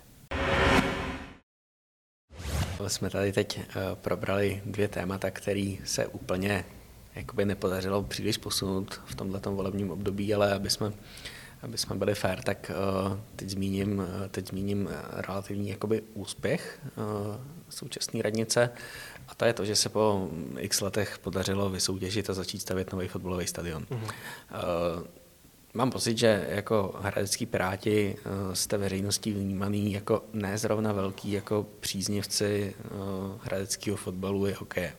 Jsme 2.86 3.10
tady 3.10 3.32
teď 3.32 3.58
eh, 3.58 3.64
probrali 3.94 4.62
dvě 4.64 4.88
témata, 4.88 5.30
které 5.30 5.74
se 5.84 6.06
úplně 6.06 6.64
jakoby 7.14 7.44
nepodařilo 7.44 8.02
příliš 8.02 8.36
posunout 8.36 9.00
v 9.06 9.14
tomto 9.14 9.52
volebním 9.52 9.90
období, 9.90 10.34
ale 10.34 10.54
aby 10.54 10.70
jsme, 10.70 10.92
aby 11.62 11.78
jsme 11.78 11.96
byli 11.96 12.14
fair, 12.14 12.42
tak 12.42 12.70
eh, 12.70 13.20
teď 13.36 13.48
zmíním, 13.48 14.06
eh, 14.24 14.28
teď 14.28 14.48
zmíním 14.48 14.88
eh, 14.90 15.22
relativní 15.22 15.68
jakoby 15.68 16.02
úspěch 16.14 16.80
současné 17.68 18.22
radnice 18.22 18.70
a 19.28 19.34
to 19.34 19.44
je 19.44 19.52
to, 19.52 19.64
že 19.64 19.76
se 19.76 19.88
po 19.88 20.28
x 20.58 20.80
letech 20.80 21.18
podařilo 21.18 21.70
vysoutěžit 21.70 22.30
a 22.30 22.34
začít 22.34 22.62
stavět 22.62 22.92
nový 22.92 23.08
fotbalový 23.08 23.46
stadion. 23.46 23.82
Mm-hmm. 23.82 24.12
Mám 25.74 25.90
pocit, 25.90 26.18
že 26.18 26.46
jako 26.48 26.94
hradecký 27.00 27.46
piráti 27.46 28.16
jste 28.52 28.78
veřejností 28.78 29.32
vnímaný 29.32 29.92
jako 29.92 30.24
ne 30.32 30.58
zrovna 30.58 30.92
velký 30.92 31.32
jako 31.32 31.66
příznivci 31.80 32.74
hradeckého 33.42 33.96
fotbalu 33.96 34.46
i 34.46 34.52
hokeje. 34.52 34.92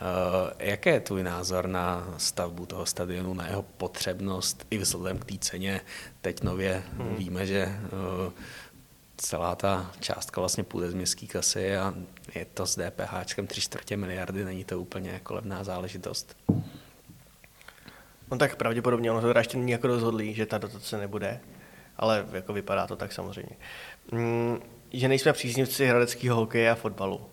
Eh, 0.00 0.70
Jaký 0.70 0.88
je 0.88 1.00
tvůj 1.00 1.22
názor 1.22 1.66
na 1.66 2.14
stavbu 2.16 2.66
toho 2.66 2.86
stadionu, 2.86 3.34
na 3.34 3.46
jeho 3.46 3.62
potřebnost 3.62 4.66
i 4.70 4.78
vzhledem 4.78 5.18
k 5.18 5.24
té 5.24 5.38
ceně? 5.38 5.80
Teď 6.20 6.42
nově 6.42 6.82
hmm. 6.98 7.16
víme, 7.16 7.46
že 7.46 7.62
eh, 7.62 8.32
celá 9.16 9.54
ta 9.54 9.90
částka 10.00 10.40
vlastně 10.40 10.64
půjde 10.64 10.90
z 10.90 10.94
městské 10.94 11.26
kasy 11.26 11.76
a 11.76 11.94
je 12.34 12.44
to 12.44 12.66
s 12.66 12.76
DPH 12.76 13.24
3 13.46 13.60
čtvrtě 13.60 13.96
miliardy, 13.96 14.44
není 14.44 14.64
to 14.64 14.80
úplně 14.80 15.10
jako 15.10 15.34
levná 15.34 15.64
záležitost. 15.64 16.36
No 18.30 18.38
tak 18.38 18.56
pravděpodobně, 18.56 19.10
ono 19.10 19.20
to 19.20 19.38
ještě 19.38 19.58
není 19.58 19.72
jako 19.72 19.86
rozhodlý, 19.86 20.34
že 20.34 20.46
ta 20.46 20.58
dotace 20.58 20.98
nebude, 20.98 21.40
ale 21.96 22.26
jako 22.32 22.52
vypadá 22.52 22.86
to 22.86 22.96
tak 22.96 23.12
samozřejmě. 23.12 23.56
Mm, 24.12 24.58
že 24.92 25.08
nejsme 25.08 25.32
příznivci 25.32 25.86
hradeckého 25.86 26.36
hokeje 26.36 26.70
a 26.70 26.74
fotbalu. 26.74 27.30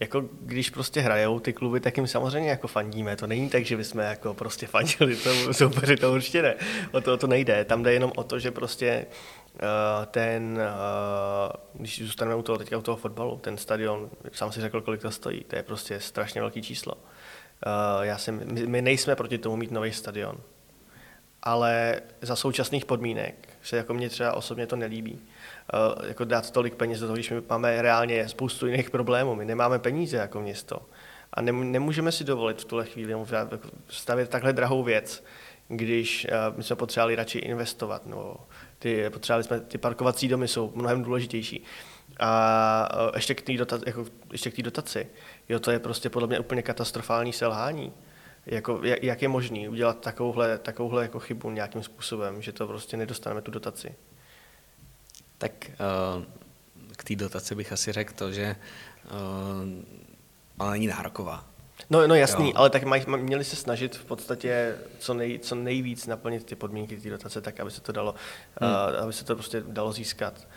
Jako 0.00 0.24
když 0.40 0.70
prostě 0.70 1.00
hrajou 1.00 1.40
ty 1.40 1.52
kluby, 1.52 1.80
tak 1.80 1.96
jim 1.96 2.06
samozřejmě 2.06 2.50
jako 2.50 2.68
fandíme. 2.68 3.16
To 3.16 3.26
není 3.26 3.50
tak, 3.50 3.64
že 3.64 3.76
bychom 3.76 4.00
jako 4.00 4.34
prostě 4.34 4.66
fandili 4.66 5.16
tomu 5.16 5.52
soupeři, 5.52 5.96
to 5.96 6.12
určitě 6.12 6.42
ne. 6.42 6.54
O 6.92 7.00
to, 7.00 7.14
o 7.14 7.16
to 7.16 7.26
nejde. 7.26 7.64
Tam 7.64 7.82
jde 7.82 7.92
jenom 7.92 8.12
o 8.16 8.24
to, 8.24 8.38
že 8.38 8.50
prostě 8.50 9.06
uh, 9.54 10.06
ten, 10.06 10.58
uh, 10.58 11.80
když 11.80 12.02
zůstaneme 12.02 12.36
u 12.36 12.42
toho, 12.42 12.58
teďka 12.58 12.78
u 12.78 12.82
toho 12.82 12.96
fotbalu, 12.96 13.36
ten 13.36 13.56
stadion, 13.56 14.10
sám 14.32 14.52
si 14.52 14.60
řekl, 14.60 14.80
kolik 14.80 15.02
to 15.02 15.10
stojí, 15.10 15.44
to 15.44 15.56
je 15.56 15.62
prostě 15.62 16.00
strašně 16.00 16.40
velký 16.40 16.62
číslo. 16.62 16.94
Uh, 16.94 18.02
já 18.02 18.18
jsem, 18.18 18.42
my, 18.52 18.66
my 18.66 18.82
nejsme 18.82 19.16
proti 19.16 19.38
tomu 19.38 19.56
mít 19.56 19.70
nový 19.70 19.92
stadion, 19.92 20.40
ale 21.42 22.00
za 22.20 22.36
současných 22.36 22.84
podmínek 22.84 23.48
se 23.62 23.76
jako 23.76 23.94
mě 23.94 24.08
třeba 24.08 24.32
osobně 24.32 24.66
to 24.66 24.76
nelíbí. 24.76 25.20
Uh, 25.72 26.08
jako 26.08 26.24
dát 26.24 26.50
tolik 26.50 26.74
peněz 26.74 27.00
do 27.00 27.06
toho, 27.06 27.14
když 27.14 27.30
my 27.30 27.42
máme 27.48 27.82
reálně 27.82 28.28
spoustu 28.28 28.66
jiných 28.66 28.90
problémů. 28.90 29.34
My 29.34 29.44
nemáme 29.44 29.78
peníze 29.78 30.16
jako 30.16 30.40
město. 30.40 30.78
A 31.32 31.42
nem, 31.42 31.72
nemůžeme 31.72 32.12
si 32.12 32.24
dovolit 32.24 32.60
v 32.60 32.64
tuhle 32.64 32.84
chvíli 32.84 33.12
jako 33.12 33.68
stavět 33.88 34.28
takhle 34.30 34.52
drahou 34.52 34.82
věc, 34.82 35.24
když 35.68 36.26
uh, 36.30 36.56
my 36.56 36.62
jsme 36.62 36.76
potřebovali 36.76 37.14
radši 37.14 37.38
investovat. 37.38 38.06
No, 38.06 38.36
ty, 38.78 39.10
potřebovali 39.10 39.44
jsme, 39.44 39.60
ty 39.60 39.78
parkovací 39.78 40.28
domy 40.28 40.48
jsou 40.48 40.72
mnohem 40.74 41.02
důležitější. 41.02 41.64
A 42.20 42.88
uh, 42.94 43.10
ještě 43.14 43.34
k 43.34 43.42
té 43.42 43.52
dotaci, 43.52 43.84
jako, 43.86 44.04
ještě 44.32 44.50
k 44.50 44.62
dotaci. 44.62 45.06
Jo, 45.48 45.60
to 45.60 45.70
je 45.70 45.78
prostě 45.78 46.10
podle 46.10 46.28
mě 46.28 46.40
úplně 46.40 46.62
katastrofální 46.62 47.32
selhání. 47.32 47.92
Jako, 48.46 48.80
jak, 48.82 49.02
jak 49.02 49.22
je 49.22 49.28
možný 49.28 49.68
udělat 49.68 50.00
takovouhle, 50.00 50.58
takovouhle 50.58 51.02
jako 51.02 51.18
chybu 51.18 51.50
nějakým 51.50 51.82
způsobem, 51.82 52.42
že 52.42 52.52
to 52.52 52.66
prostě 52.66 52.96
nedostaneme 52.96 53.42
tu 53.42 53.50
dotaci? 53.50 53.94
Tak 55.42 55.70
uh, 55.70 56.24
k 56.96 57.04
té 57.04 57.16
dotaci 57.16 57.54
bych 57.54 57.72
asi 57.72 57.92
řekl 57.92 58.14
to, 58.14 58.32
že 58.32 58.56
uh, 59.04 59.10
ona 60.58 60.70
není 60.70 60.86
nároková. 60.86 61.44
No, 61.90 62.06
no 62.06 62.14
jasný, 62.14 62.46
Jo. 62.46 62.52
ale 62.56 62.70
tak 62.70 62.84
maj, 62.84 63.04
měli 63.06 63.44
se 63.44 63.56
snažit 63.56 63.96
v 63.96 64.04
podstatě 64.04 64.78
co, 64.98 65.14
nej, 65.14 65.38
co 65.38 65.54
nejvíc 65.54 66.06
naplnit 66.06 66.44
ty 66.44 66.54
podmínky 66.54 66.96
té 66.96 67.10
dotace, 67.10 67.40
tak 67.40 67.60
aby 67.60 67.70
se 67.70 67.80
to 67.80 67.92
dalo, 67.92 68.14
hmm. 68.60 68.70
uh, 68.70 69.02
aby 69.02 69.12
se 69.12 69.24
to 69.24 69.34
prostě 69.34 69.62
dalo 69.66 69.92
získat. 69.92 70.48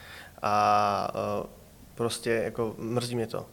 A 0.42 1.12
uh, 1.42 1.48
prostě 1.96 2.32
jako 2.32 2.76
mrzí 2.78 3.16
mě 3.16 3.28
to. 3.28 3.46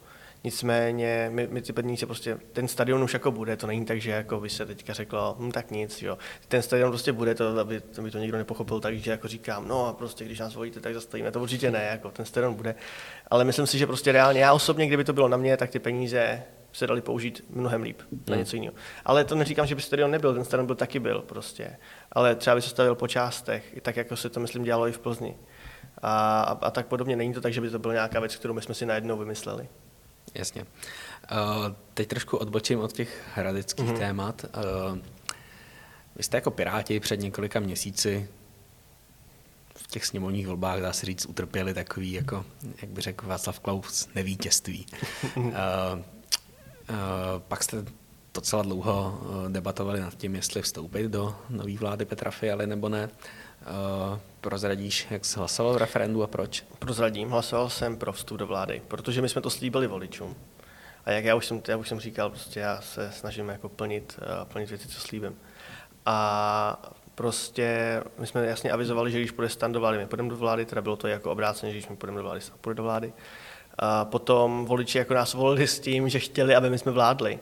Nicméně 0.45 1.29
my, 1.33 1.47
my 1.51 1.63
ty 1.63 1.73
peníze 1.73 2.07
prostě, 2.07 2.39
ten 2.53 2.69
stadion 2.69 3.03
už 3.03 3.13
jako 3.15 3.31
bude, 3.31 3.57
to 3.57 3.67
není 3.67 3.85
tak, 3.85 4.01
že 4.01 4.11
jako 4.11 4.41
by 4.41 4.51
se 4.51 4.67
teďka 4.67 4.93
řeklo, 4.93 5.37
hm, 5.39 5.51
tak 5.53 5.71
nic, 5.71 6.03
jo. 6.03 6.19
Ten 6.49 6.63
stadion 6.63 6.91
prostě 6.91 7.13
bude, 7.13 7.35
to, 7.35 7.61
aby, 7.61 7.83
aby 7.99 8.11
to 8.11 8.19
někdo 8.19 8.39
nepochopil, 8.39 8.81
takže 8.81 9.11
jako 9.11 9.29
říkám, 9.29 9.69
no 9.69 9.87
a 9.87 9.93
prostě 9.93 10.25
když 10.25 10.39
nás 10.39 10.55
volíte, 10.55 10.81
tak 10.81 10.95
zastavíme, 10.95 11.31
to 11.33 11.41
určitě 11.41 11.71
ne, 11.71 11.85
jako 11.91 12.11
ten 12.11 12.25
stadion 12.27 12.55
bude. 12.55 12.75
Ale 13.31 13.45
myslím 13.45 13.67
si, 13.67 13.79
že 13.79 13.87
prostě 13.87 14.13
reálně, 14.13 14.41
já 14.41 14.53
osobně, 14.53 14.87
kdyby 14.87 15.05
to 15.05 15.13
bylo 15.13 15.29
na 15.29 15.37
mě, 15.37 15.57
tak 15.57 15.71
ty 15.71 15.79
peníze 15.79 16.43
se 16.73 16.87
dali 16.87 17.01
použít 17.01 17.45
mnohem 17.51 17.83
líp 17.83 18.01
na 18.13 18.19
Hmm. 18.29 18.39
něco 18.39 18.57
jiného. 18.57 18.75
Ale 19.05 19.25
to 19.25 19.35
neříkám, 19.35 19.67
že 19.67 19.75
by 19.75 19.83
stadion 19.83 20.11
nebyl, 20.11 20.35
ten 20.35 20.45
stadion 20.45 20.67
byl 20.67 20.77
taky 20.77 20.99
byl 20.99 21.21
prostě. 21.21 21.77
Ale 22.13 22.35
třeba 22.35 22.57
by 22.57 22.63
se 22.63 22.69
stavil 22.69 22.95
po 22.95 23.09
částech, 23.09 23.75
tak 23.83 23.97
jako 23.97 24.17
se 24.17 24.29
to 24.31 24.41
myslím 24.41 24.65
dělalo 24.65 24.89
i 24.89 24.93
v 24.93 24.99
Plzni. 24.99 25.37
A, 26.03 26.41
a, 26.43 26.53
a 26.53 26.71
tak 26.71 26.87
podobně 26.87 27.17
není 27.17 27.35
to 27.35 27.41
tak, 27.41 27.53
že 27.53 27.61
by 27.61 27.71
to 27.71 27.79
byla 27.79 27.95
nějaká 27.95 28.21
věc, 28.21 28.37
kterou 28.37 28.55
my 28.55 28.63
jsme 28.63 28.75
si 28.75 28.87
najednou 28.87 29.19
vymysleli. 29.19 29.69
Jasně. 30.35 30.63
Uh, 30.63 30.67
teď 31.95 32.09
trošku 32.09 32.37
odbočím 32.37 32.81
od 32.81 32.93
těch 32.93 33.23
hradeckých 33.35 33.87
mm-hmm. 33.87 33.99
témat. 33.99 34.45
Uh, 34.45 34.99
vy 36.17 36.23
jste 36.23 36.37
jako 36.37 36.51
Piráti 36.51 37.01
před 37.01 37.21
několika 37.21 37.61
měsíci 37.61 38.29
v 39.77 39.87
těch 39.87 40.07
sněmovních 40.07 40.47
volbách, 40.47 40.81
dá 40.81 40.93
se 40.93 41.07
říct, 41.07 41.27
utrpěli 41.27 41.75
takový, 41.75 42.13
jako, 42.13 42.45
jak 42.83 42.91
by 42.91 43.01
řekl 43.01 43.27
Václav 43.27 43.61
Klaus, 43.61 44.09
nevítězství. 44.15 44.87
uh, 45.37 45.43
uh, 45.45 45.53
pak 47.39 47.63
jste 47.63 47.85
docela 48.35 48.63
dlouho 48.63 49.21
uh, 49.23 49.53
debatovali 49.53 50.01
nad 50.01 50.15
tím, 50.15 50.35
jestli 50.35 50.63
vstoupit 50.63 51.09
do 51.09 51.37
nové 51.51 51.77
vlády 51.77 52.05
Petra 52.05 52.31
Fialy 52.31 52.67
nebo 52.67 52.89
ne. 52.89 53.05
Uh, 53.05 53.13
prozradíš, 54.40 55.07
jak 55.11 55.25
jsi 55.25 55.38
hlasoval 55.38 55.72
v 55.75 55.77
referendu 55.77 56.22
a 56.22 56.27
proč? 56.27 56.64
Prozradím, 56.79 57.31
hlasoval 57.31 57.70
jsem 57.70 57.96
pro 57.96 58.12
vstup 58.12 58.38
do 58.38 58.46
vlády, 58.46 58.83
protože 58.88 59.22
my 59.22 59.29
jsme 59.29 59.40
to 59.40 59.51
slíbili 59.51 59.87
voličům. 59.87 60.37
A 61.05 61.11
jak 61.11 61.25
já 61.25 61.35
už 61.35 61.46
jsem, 61.46 61.62
já 61.68 61.77
už 61.77 61.88
jsem 61.88 62.01
říkal, 62.01 62.31
prostě 62.31 62.61
já 62.61 62.81
se 62.81 63.12
snažím 63.12 63.48
jako 63.48 63.68
plnit, 63.68 64.20
uh, 64.22 64.48
plnit 64.48 64.68
věci, 64.68 64.88
co 64.88 65.01
slíbím. 65.01 65.35
A 66.07 66.92
prostě 67.14 68.03
my 68.18 68.27
jsme 68.27 68.46
jasně 68.46 68.72
avizovali, 68.72 69.11
že 69.11 69.18
když 69.18 69.31
půjde 69.31 69.48
stan 69.48 69.72
do 69.72 69.81
vlády, 69.81 69.98
my 69.98 70.07
půjdeme 70.07 70.29
do 70.29 70.37
vlády, 70.37 70.64
teda 70.64 70.83
bylo 70.83 70.96
to 70.96 71.09
jako 71.09 71.31
obráceně, 71.33 71.72
že 71.72 71.79
když 71.79 71.88
my 71.88 71.96
půjdeme 71.96 72.16
do 72.16 72.22
vlády, 72.22 72.40
půjde 72.61 72.75
do 72.75 72.83
vlády. 72.83 73.12
A 73.79 74.05
potom 74.05 74.64
voliči 74.64 74.98
jako 74.98 75.14
nás 75.14 75.35
volili 75.35 75.66
s 75.66 75.81
tím, 75.81 76.09
že 76.09 76.18
chtěli, 76.18 76.55
aby 76.55 76.70
my 76.70 76.79
jsme 76.79 76.92
vládli. 76.92 77.38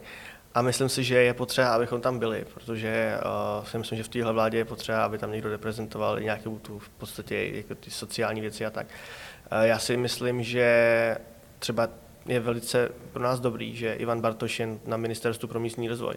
A 0.55 0.63
myslím 0.63 0.89
si, 0.89 1.05
že 1.05 1.15
je 1.15 1.35
potřeba, 1.35 1.75
abychom 1.75 2.01
tam 2.01 2.19
byli, 2.19 2.45
protože 2.55 3.15
uh, 3.59 3.65
si 3.65 3.79
myslím, 3.79 3.99
že 3.99 4.05
v 4.05 4.09
téhle 4.09 4.33
vládě 4.33 4.59
je 4.59 4.65
potřeba, 4.65 5.05
aby 5.05 5.19
tam 5.19 5.33
někdo 5.33 5.51
reprezentoval 5.51 6.21
nějakou 6.21 6.59
tu 6.59 6.79
v 6.79 6.89
podstatě 6.89 7.51
jako 7.53 7.75
ty 7.75 7.91
sociální 7.91 8.41
věci 8.41 8.67
a 8.67 8.71
tak. 8.71 8.87
Uh, 8.87 9.59
já 9.63 9.79
si 9.79 9.97
myslím, 9.97 10.43
že 10.43 11.17
třeba 11.59 11.89
je 12.27 12.41
velice 12.41 12.89
pro 13.13 13.23
nás 13.23 13.41
dobrý, 13.41 13.77
že 13.77 13.95
Ivan 13.95 14.21
Bartoš 14.21 14.61
je 14.61 14.69
na 14.87 14.97
ministerstvu 14.97 15.49
pro 15.49 15.61
místní 15.61 15.89
rozvoj. 15.89 16.15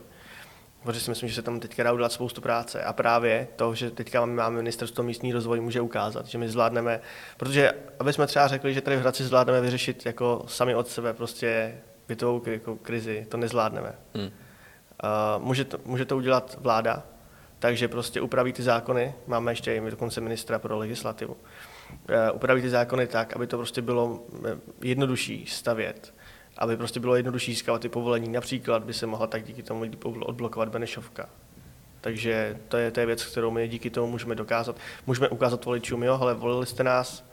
Protože 0.83 0.99
si 0.99 1.11
myslím, 1.11 1.29
že 1.29 1.35
se 1.35 1.41
tam 1.41 1.59
teďka 1.59 1.83
dá 1.83 1.93
udělat 1.93 2.11
spoustu 2.11 2.41
práce. 2.41 2.83
A 2.83 2.93
právě 2.93 3.47
to, 3.55 3.75
že 3.75 3.91
teďka 3.91 4.25
máme 4.25 4.55
ministerstvo 4.55 5.03
místní 5.03 5.33
rozvoj, 5.33 5.59
může 5.59 5.81
ukázat, 5.81 6.25
že 6.25 6.37
my 6.37 6.49
zvládneme, 6.49 7.01
protože 7.37 7.71
aby 7.99 8.13
jsme 8.13 8.27
třeba 8.27 8.47
řekli, 8.47 8.73
že 8.73 8.81
tady 8.81 8.97
v 8.97 8.99
Hradci 8.99 9.23
zvládneme 9.23 9.61
vyřešit 9.61 10.05
jako 10.05 10.45
sami 10.47 10.75
od 10.75 10.87
sebe 10.87 11.13
prostě 11.13 11.77
bytovou 12.07 12.41
jako 12.45 12.75
krizi, 12.75 13.25
to 13.29 13.37
nezvládneme. 13.37 13.95
Hmm. 14.15 14.31
Může, 15.37 15.65
to, 15.65 15.77
může 15.85 16.05
to 16.05 16.17
udělat 16.17 16.57
vláda, 16.59 17.03
takže 17.59 17.87
prostě 17.87 18.21
upraví 18.21 18.53
ty 18.53 18.63
zákony, 18.63 19.13
máme 19.27 19.51
ještě 19.51 19.75
i 19.75 19.89
dokonce 19.89 20.21
ministra 20.21 20.59
pro 20.59 20.77
legislativu, 20.77 21.33
uh, 21.33 22.35
upraví 22.35 22.61
ty 22.61 22.69
zákony 22.69 23.07
tak, 23.07 23.35
aby 23.35 23.47
to 23.47 23.57
prostě 23.57 23.81
bylo 23.81 24.23
eh, 24.45 24.57
jednodušší 24.81 25.45
stavět 25.45 26.13
aby 26.57 26.77
prostě 26.77 26.99
bylo 26.99 27.15
jednodušší 27.15 27.51
získávat 27.51 27.81
ty 27.81 27.89
povolení. 27.89 28.29
Například 28.29 28.83
by 28.83 28.93
se 28.93 29.05
mohla 29.05 29.27
tak 29.27 29.43
díky 29.43 29.63
tomu 29.63 29.85
odblokovat 30.19 30.69
Benešovka. 30.69 31.29
Takže 32.01 32.59
to 32.67 32.77
je, 32.77 32.91
to 32.91 32.99
je 32.99 33.05
věc, 33.05 33.25
kterou 33.25 33.51
my 33.51 33.67
díky 33.67 33.89
tomu 33.89 34.07
můžeme 34.07 34.35
dokázat. 34.35 34.75
Můžeme 35.07 35.29
ukázat 35.29 35.65
voličům, 35.65 36.03
jo, 36.03 36.17
ale 36.21 36.33
volili 36.33 36.65
jste 36.65 36.83
nás, 36.83 37.25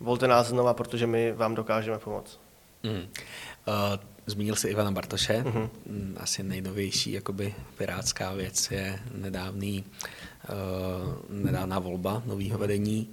volte 0.00 0.28
nás 0.28 0.46
znova, 0.46 0.74
protože 0.74 1.06
my 1.06 1.32
vám 1.32 1.54
dokážeme 1.54 1.98
pomoct. 1.98 2.40
Mm. 2.82 3.08
Uh, 3.66 4.00
zmínil 4.26 4.56
jsi 4.56 4.68
Ivana 4.68 4.90
Bartoše. 4.90 5.42
Uh-huh. 5.42 5.70
Asi 6.16 6.42
nejnovější 6.42 7.12
jakoby 7.12 7.54
pirátská 7.78 8.32
věc 8.32 8.70
je 8.70 8.98
nedávný, 9.14 9.84
uh, 10.48 11.44
nedávná 11.44 11.78
volba 11.78 12.22
nového 12.26 12.58
vedení. 12.58 13.08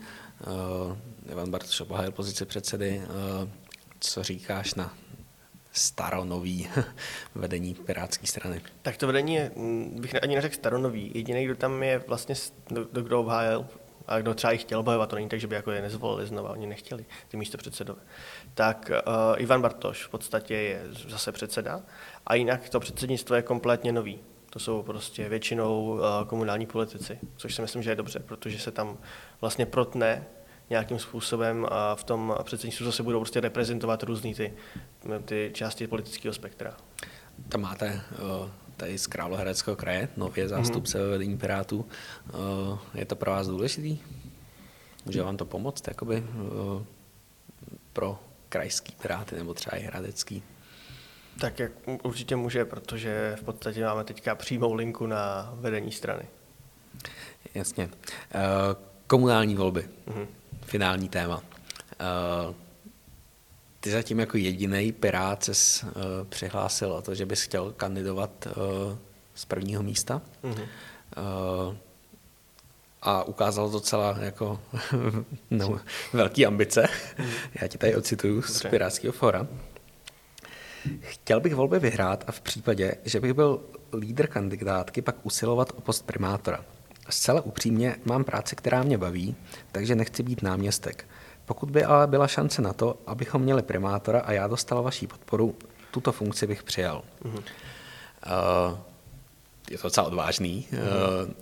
Uh, 0.47 0.97
Ivan 1.31 1.51
Bartoš 1.51 1.81
obhájil 1.81 2.11
pozici 2.11 2.45
předsedy. 2.45 3.01
Uh, 3.43 3.49
co 3.99 4.23
říkáš 4.23 4.73
na 4.73 4.93
staronový 5.71 6.67
vedení 7.35 7.73
Pirátské 7.73 8.27
strany? 8.27 8.61
Tak 8.81 8.97
to 8.97 9.07
vedení 9.07 9.33
je, 9.33 9.51
mm, 9.55 10.01
bych 10.01 10.23
ani 10.23 10.35
neřekl 10.35 10.55
staronový. 10.55 11.11
Jediný, 11.15 11.45
kdo 11.45 11.55
tam 11.55 11.83
je 11.83 12.03
vlastně, 12.07 12.35
kdo, 12.67 13.01
kdo 13.01 13.19
obhájil 13.19 13.65
a 14.09 14.19
kdo 14.19 14.33
třeba 14.33 14.53
i 14.53 14.57
chtěl 14.57 14.83
bojovat, 14.83 15.09
to 15.09 15.15
není 15.15 15.29
tak, 15.29 15.39
že 15.39 15.47
by 15.47 15.55
jako 15.55 15.71
je 15.71 15.81
nezvolili 15.81 16.27
znova, 16.27 16.49
oni 16.49 16.67
nechtěli, 16.67 17.05
ty 17.27 17.37
místo 17.37 17.57
předsedové. 17.57 18.01
Tak 18.53 18.91
uh, 18.91 19.41
Ivan 19.41 19.61
Bartoš 19.61 20.05
v 20.05 20.09
podstatě 20.09 20.53
je 20.55 20.83
zase 21.07 21.31
předseda 21.31 21.81
a 22.27 22.35
jinak 22.35 22.69
to 22.69 22.79
předsednictvo 22.79 23.35
je 23.35 23.41
kompletně 23.41 23.91
nový. 23.91 24.19
To 24.49 24.59
jsou 24.59 24.83
prostě 24.83 25.29
většinou 25.29 25.83
uh, 25.83 25.99
komunální 26.27 26.65
politici, 26.65 27.19
což 27.37 27.55
si 27.55 27.61
myslím, 27.61 27.83
že 27.83 27.89
je 27.89 27.95
dobře, 27.95 28.19
protože 28.19 28.59
se 28.59 28.71
tam 28.71 28.97
vlastně 29.41 29.65
protne 29.65 30.25
nějakým 30.69 30.99
způsobem 30.99 31.67
a 31.69 31.95
v 31.95 32.03
tom 32.03 32.35
předsednictvu 32.43 32.85
zase 32.85 33.03
budou 33.03 33.19
prostě 33.19 33.39
reprezentovat 33.39 34.03
různý 34.03 34.35
ty, 34.35 34.53
ty 35.25 35.51
části 35.53 35.87
politického 35.87 36.33
spektra. 36.33 36.77
Tam 37.49 37.61
máte 37.61 38.01
uh, 38.41 38.49
tady 38.79 38.97
z 38.97 39.07
Královéhradeckého 39.07 39.75
kraje, 39.75 40.09
nově 40.17 40.47
zástupce 40.47 40.97
mm-hmm. 40.97 41.09
vedení 41.09 41.37
Pirátů. 41.37 41.85
Uh, 42.33 42.79
je 42.93 43.05
to 43.05 43.15
pro 43.15 43.31
vás 43.31 43.47
důležitý? 43.47 43.99
Může 45.05 45.23
vám 45.23 45.37
to 45.37 45.45
pomoct 45.45 45.87
jakoby, 45.87 46.23
uh, 46.23 46.83
pro 47.93 48.19
krajský 48.49 48.95
Piráty 49.01 49.35
nebo 49.35 49.53
třeba 49.53 49.77
i 49.77 49.81
hradecký? 49.81 50.43
Tak 51.39 51.59
jak 51.59 51.71
určitě 52.03 52.35
může, 52.35 52.65
protože 52.65 53.35
v 53.39 53.43
podstatě 53.43 53.85
máme 53.85 54.03
teďka 54.03 54.35
přímou 54.35 54.73
linku 54.73 55.07
na 55.07 55.53
vedení 55.53 55.91
strany. 55.91 56.23
Jasně. 57.55 57.85
Uh, 57.85 57.91
komunální 59.07 59.55
volby. 59.55 59.89
Mm-hmm 60.07 60.27
finální 60.69 61.09
téma. 61.09 61.43
Ty 63.89 63.93
zatím 63.93 64.19
jako 64.19 64.37
jediný 64.37 64.91
pirát 64.91 65.43
se 65.43 65.85
uh, 65.85 65.91
přihlásil 66.29 66.91
o 66.91 67.01
to, 67.01 67.15
že 67.15 67.25
bys 67.25 67.41
chtěl 67.41 67.71
kandidovat 67.71 68.47
uh, 68.47 68.97
z 69.35 69.45
prvního 69.45 69.83
místa. 69.83 70.21
Mm-hmm. 70.43 70.67
Uh, 71.67 71.75
a 73.01 73.23
ukázal 73.23 73.69
to 73.69 73.79
celá 73.79 74.17
jako 74.21 74.59
no, 75.49 75.79
velký 76.13 76.45
ambice. 76.45 76.81
Mm-hmm. 76.81 77.29
Já 77.61 77.67
ti 77.67 77.77
tady 77.77 77.95
ocituju 77.95 78.41
z 78.41 78.61
Pirátského 78.61 79.13
fora. 79.13 79.47
Chtěl 80.99 81.39
bych 81.39 81.55
volby 81.55 81.79
vyhrát 81.79 82.23
a 82.27 82.31
v 82.31 82.41
případě, 82.41 82.95
že 83.05 83.19
bych 83.19 83.33
byl 83.33 83.61
lídr 83.93 84.27
kandidátky, 84.27 85.01
pak 85.01 85.15
usilovat 85.23 85.73
o 85.75 85.81
post 85.81 86.05
primátora. 86.05 86.65
Zcela 87.09 87.41
upřímně 87.41 87.95
mám 88.05 88.23
práci, 88.23 88.55
která 88.55 88.83
mě 88.83 88.97
baví, 88.97 89.35
takže 89.71 89.95
nechci 89.95 90.23
být 90.23 90.41
náměstek. 90.41 91.05
Pokud 91.49 91.71
by 91.71 91.83
ale 91.83 92.07
byla 92.07 92.27
šance 92.27 92.61
na 92.61 92.73
to, 92.73 92.97
abychom 93.07 93.41
měli 93.41 93.61
primátora 93.61 94.19
a 94.19 94.31
já 94.31 94.47
dostal 94.47 94.83
vaší 94.83 95.07
podporu, 95.07 95.55
tuto 95.91 96.11
funkci 96.11 96.47
bych 96.47 96.63
přijal. 96.63 97.03
Mm-hmm. 97.23 97.37
Uh, 97.37 98.77
je 99.69 99.77
to 99.77 99.83
docela 99.83 100.07
odvážný. 100.07 100.67
Mm-hmm. 100.71 101.27
Uh, 101.27 101.33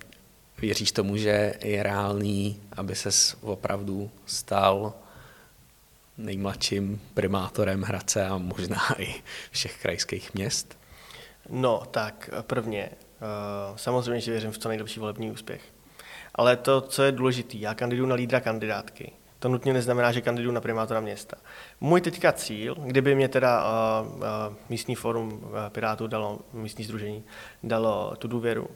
věříš 0.57 0.91
tomu, 0.91 1.17
že 1.17 1.53
je 1.63 1.83
reálný, 1.83 2.61
aby 2.77 2.95
se 2.95 3.09
opravdu 3.41 4.11
stal 4.25 4.93
nejmladším 6.17 7.01
primátorem 7.13 7.81
Hradce 7.81 8.25
a 8.25 8.37
možná 8.37 8.81
i 8.97 9.15
všech 9.51 9.81
krajských 9.81 10.33
měst? 10.33 10.77
No, 11.49 11.83
tak 11.91 12.29
prvně, 12.41 12.89
Uh, 13.71 13.77
samozřejmě, 13.77 14.21
že 14.21 14.31
věřím 14.31 14.51
v 14.51 14.57
co 14.57 14.69
nejlepší 14.69 14.99
volební 14.99 15.31
úspěch. 15.31 15.61
Ale 16.35 16.55
to, 16.55 16.81
co 16.81 17.03
je 17.03 17.11
důležité, 17.11 17.57
já 17.57 17.73
kandiduju 17.73 18.09
na 18.09 18.15
lídra 18.15 18.39
kandidátky. 18.39 19.11
To 19.39 19.49
nutně 19.49 19.73
neznamená, 19.73 20.11
že 20.11 20.21
kandiduju 20.21 20.53
na 20.53 20.61
primátora 20.61 20.99
města. 20.99 21.37
Můj 21.81 22.01
teďka 22.01 22.31
cíl, 22.31 22.75
kdyby 22.79 23.15
mě 23.15 23.27
teda 23.27 23.63
uh, 23.63 24.15
uh, 24.15 24.23
místní 24.69 24.95
forum 24.95 25.31
uh, 25.33 25.49
Pirátů 25.69 26.07
dalo, 26.07 26.39
místní 26.53 26.85
združení, 26.85 27.23
dalo 27.63 28.15
tu 28.17 28.27
důvěru, 28.27 28.67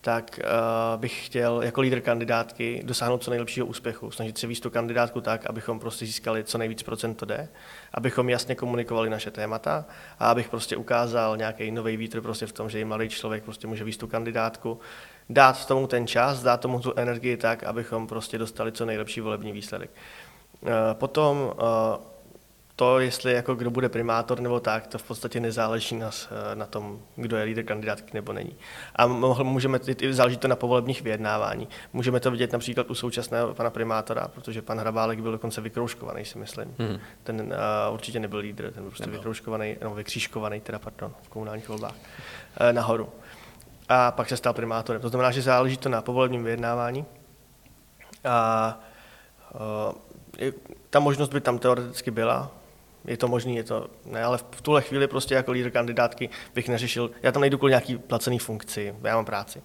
tak 0.00 0.40
uh, 0.42 1.00
bych 1.00 1.26
chtěl 1.26 1.62
jako 1.62 1.80
lídr 1.80 2.00
kandidátky 2.00 2.82
dosáhnout 2.84 3.22
co 3.22 3.30
nejlepšího 3.30 3.66
úspěchu, 3.66 4.10
snažit 4.10 4.38
se 4.38 4.46
víc 4.46 4.60
tu 4.60 4.70
kandidátku 4.70 5.20
tak, 5.20 5.46
abychom 5.46 5.80
prostě 5.80 6.06
získali 6.06 6.44
co 6.44 6.58
nejvíc 6.58 6.82
procent 6.82 7.14
to 7.14 7.26
jde, 7.26 7.48
abychom 7.94 8.28
jasně 8.28 8.54
komunikovali 8.54 9.10
naše 9.10 9.30
témata 9.30 9.84
a 10.18 10.30
abych 10.30 10.48
prostě 10.48 10.76
ukázal 10.76 11.36
nějaký 11.36 11.70
nový 11.70 11.96
vítr 11.96 12.20
prostě 12.20 12.46
v 12.46 12.52
tom, 12.52 12.70
že 12.70 12.80
i 12.80 12.84
mladý 12.84 13.08
člověk 13.08 13.44
prostě 13.44 13.66
může 13.66 13.84
víc 13.84 13.96
tu 13.96 14.06
kandidátku, 14.06 14.80
dát 15.30 15.66
tomu 15.66 15.86
ten 15.86 16.06
čas, 16.06 16.42
dát 16.42 16.60
tomu 16.60 16.80
tu 16.80 16.92
energii 16.96 17.36
tak, 17.36 17.64
abychom 17.64 18.06
prostě 18.06 18.38
dostali 18.38 18.72
co 18.72 18.84
nejlepší 18.86 19.20
volební 19.20 19.52
výsledek. 19.52 19.90
Uh, 20.60 20.68
potom 20.92 21.38
uh, 21.38 22.12
to, 22.76 22.98
jestli 22.98 23.32
jako 23.32 23.54
kdo 23.54 23.70
bude 23.70 23.88
primátor 23.88 24.40
nebo 24.40 24.60
tak, 24.60 24.86
to 24.86 24.98
v 24.98 25.02
podstatě 25.02 25.40
nezáleží 25.40 25.96
na, 25.96 26.10
na 26.54 26.66
tom, 26.66 26.98
kdo 27.16 27.36
je 27.36 27.44
lídr 27.44 27.62
kandidátky 27.62 28.10
nebo 28.14 28.32
není. 28.32 28.56
A 28.96 29.06
můžeme, 29.06 29.80
záleží 30.10 30.36
to 30.36 30.48
na 30.48 30.56
povolebních 30.56 31.02
vyjednávání. 31.02 31.68
Můžeme 31.92 32.20
to 32.20 32.30
vidět 32.30 32.52
například 32.52 32.90
u 32.90 32.94
současného 32.94 33.54
pana 33.54 33.70
primátora, 33.70 34.28
protože 34.28 34.62
pan 34.62 34.78
Hrabálek 34.78 35.20
byl 35.20 35.32
dokonce 35.32 35.60
vykrouškovaný, 35.60 36.24
si 36.24 36.38
myslím. 36.38 36.74
Hmm. 36.78 36.98
Ten 37.22 37.40
uh, 37.40 37.94
určitě 37.94 38.20
nebyl 38.20 38.38
lídr, 38.38 38.70
ten 38.70 38.82
byl 38.82 38.90
prostě 38.90 39.10
vykrouškovaný, 39.10 39.76
nebo 39.80 39.94
vykřížkovaný, 39.94 40.60
teda 40.60 40.78
pardon, 40.78 41.14
v 41.22 41.28
komunálních 41.28 41.68
volbách, 41.68 41.94
uh, 41.94 42.72
nahoru. 42.72 43.08
A 43.88 44.10
pak 44.10 44.28
se 44.28 44.36
stal 44.36 44.52
primátorem. 44.52 45.02
To 45.02 45.08
znamená, 45.08 45.30
že 45.30 45.42
záleží 45.42 45.76
to 45.76 45.88
na 45.88 46.02
povolebním 46.02 46.44
vyjednávání. 46.44 47.04
A 48.24 48.78
uh, 49.54 50.50
ta 50.90 51.00
možnost 51.00 51.28
by 51.28 51.40
tam 51.40 51.58
teoreticky 51.58 52.10
byla, 52.10 52.50
je 53.04 53.16
to 53.16 53.28
možné, 53.28 53.52
je 53.52 53.64
to 53.64 53.86
ne, 54.04 54.24
ale 54.24 54.38
v 54.38 54.62
tuhle 54.62 54.82
chvíli 54.82 55.06
prostě 55.06 55.34
jako 55.34 55.52
lídr 55.52 55.70
kandidátky 55.70 56.30
bych 56.54 56.68
neřešil, 56.68 57.10
já 57.22 57.32
tam 57.32 57.40
nejdu 57.40 57.58
kvůli 57.58 57.70
nějaký 57.70 57.98
placený 57.98 58.38
funkci, 58.38 58.94
já 59.02 59.16
mám 59.16 59.24
práci, 59.24 59.62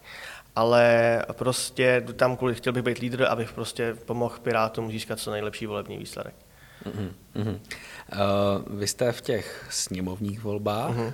ale 0.55 1.23
prostě 1.31 2.03
jdu 2.05 2.13
tam 2.13 2.37
kvůli, 2.37 2.55
chtěl 2.55 2.73
bych 2.73 2.83
být 2.83 2.97
lídr, 2.97 3.25
abych 3.29 3.53
prostě 3.53 3.93
pomohl 4.05 4.39
Pirátům 4.39 4.91
získat 4.91 5.19
co 5.19 5.31
nejlepší 5.31 5.65
volební 5.65 5.97
výsledek. 5.97 6.35
Uh-huh, 6.87 7.11
uh-huh. 7.35 7.59
Uh, 8.69 8.79
vy 8.79 8.87
jste 8.87 9.11
v 9.11 9.21
těch 9.21 9.67
sněmovních 9.69 10.43
volbách 10.43 10.95
uh-huh. 10.95 11.13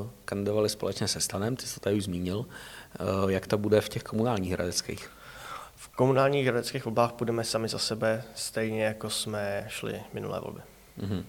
uh, 0.00 0.06
kandidovali 0.24 0.68
společně 0.68 1.08
se 1.08 1.20
Stanem, 1.20 1.56
ty 1.56 1.66
jsi 1.66 1.74
to 1.74 1.80
tady 1.80 1.96
už 1.96 2.04
zmínil. 2.04 2.38
Uh, 2.38 3.30
jak 3.30 3.46
to 3.46 3.58
bude 3.58 3.80
v 3.80 3.88
těch 3.88 4.02
komunálních 4.02 4.52
hradeckých? 4.52 5.10
V 5.76 5.88
komunálních 5.88 6.46
hradeckých 6.46 6.84
volbách 6.84 7.12
půjdeme 7.12 7.44
sami 7.44 7.68
za 7.68 7.78
sebe, 7.78 8.24
stejně 8.34 8.84
jako 8.84 9.10
jsme 9.10 9.64
šli 9.68 10.00
minulé 10.12 10.40
volby. 10.40 10.60
Uh-huh. 11.00 11.24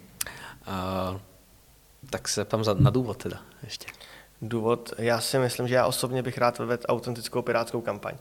A, 0.66 1.20
tak 2.10 2.28
se 2.28 2.46
tam 2.46 2.64
na 2.80 2.90
důvod 2.90 3.18
teda 3.18 3.42
ještě. 3.64 3.88
Důvod, 4.42 4.94
já 4.98 5.22
si 5.22 5.40
myslím, 5.40 5.68
že 5.68 5.76
já 5.76 5.86
osobně 5.86 6.24
bych 6.24 6.38
rád 6.38 6.60
vedl 6.60 6.84
autentickou 6.88 7.42
pirátskou 7.42 7.82
kampaň. 7.82 8.16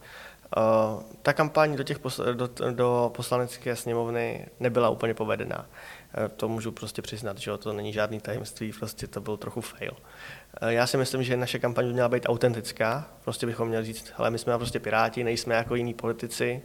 Uh, 0.56 1.02
ta 1.22 1.32
kampaň 1.32 1.76
do, 1.76 1.82
těch 1.82 1.98
posl- 1.98 2.34
do, 2.34 2.50
do 2.70 3.12
poslanecké 3.14 3.76
sněmovny 3.76 4.46
nebyla 4.60 4.88
úplně 4.88 5.14
povedená. 5.14 5.58
Uh, 5.58 6.28
to 6.28 6.48
můžu 6.48 6.72
prostě 6.72 7.02
přiznat, 7.02 7.38
že 7.38 7.58
to 7.58 7.72
není 7.72 7.92
žádný 7.92 8.20
tajemství, 8.20 8.72
prostě 8.72 9.06
to 9.06 9.20
byl 9.20 9.36
trochu 9.36 9.60
fail. 9.60 9.92
Uh, 10.62 10.68
já 10.68 10.86
si 10.86 10.96
myslím, 10.96 11.22
že 11.22 11.36
naše 11.36 11.58
kampaň 11.58 11.86
by 11.86 11.92
měla 11.92 12.08
být 12.08 12.26
autentická, 12.26 13.10
prostě 13.24 13.46
bychom 13.46 13.68
měli 13.68 13.84
říct, 13.84 14.12
ale 14.16 14.30
my 14.30 14.38
jsme 14.38 14.56
prostě 14.56 14.80
piráti, 14.80 15.24
nejsme 15.24 15.54
jako 15.54 15.74
jiní 15.74 15.94
politici, 15.94 16.62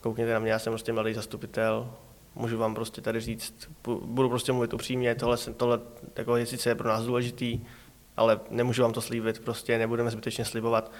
koukněte 0.00 0.32
na 0.32 0.38
mě, 0.38 0.52
já 0.52 0.58
jsem 0.58 0.70
prostě 0.70 0.92
mladý 0.92 1.14
zastupitel, 1.14 1.90
Můžu 2.34 2.58
vám 2.58 2.74
prostě 2.74 3.00
tady 3.00 3.20
říct, 3.20 3.70
budu 4.02 4.28
prostě 4.28 4.52
mluvit 4.52 4.74
upřímně, 4.74 5.14
tohle, 5.14 5.36
tohle 5.36 5.80
jako 6.16 6.36
je 6.36 6.46
sice 6.46 6.74
pro 6.74 6.88
nás 6.88 7.04
důležitý, 7.04 7.60
ale 8.16 8.40
nemůžu 8.50 8.82
vám 8.82 8.92
to 8.92 9.00
slíbit, 9.00 9.44
prostě 9.44 9.78
nebudeme 9.78 10.10
zbytečně 10.10 10.44
slibovat. 10.44 10.92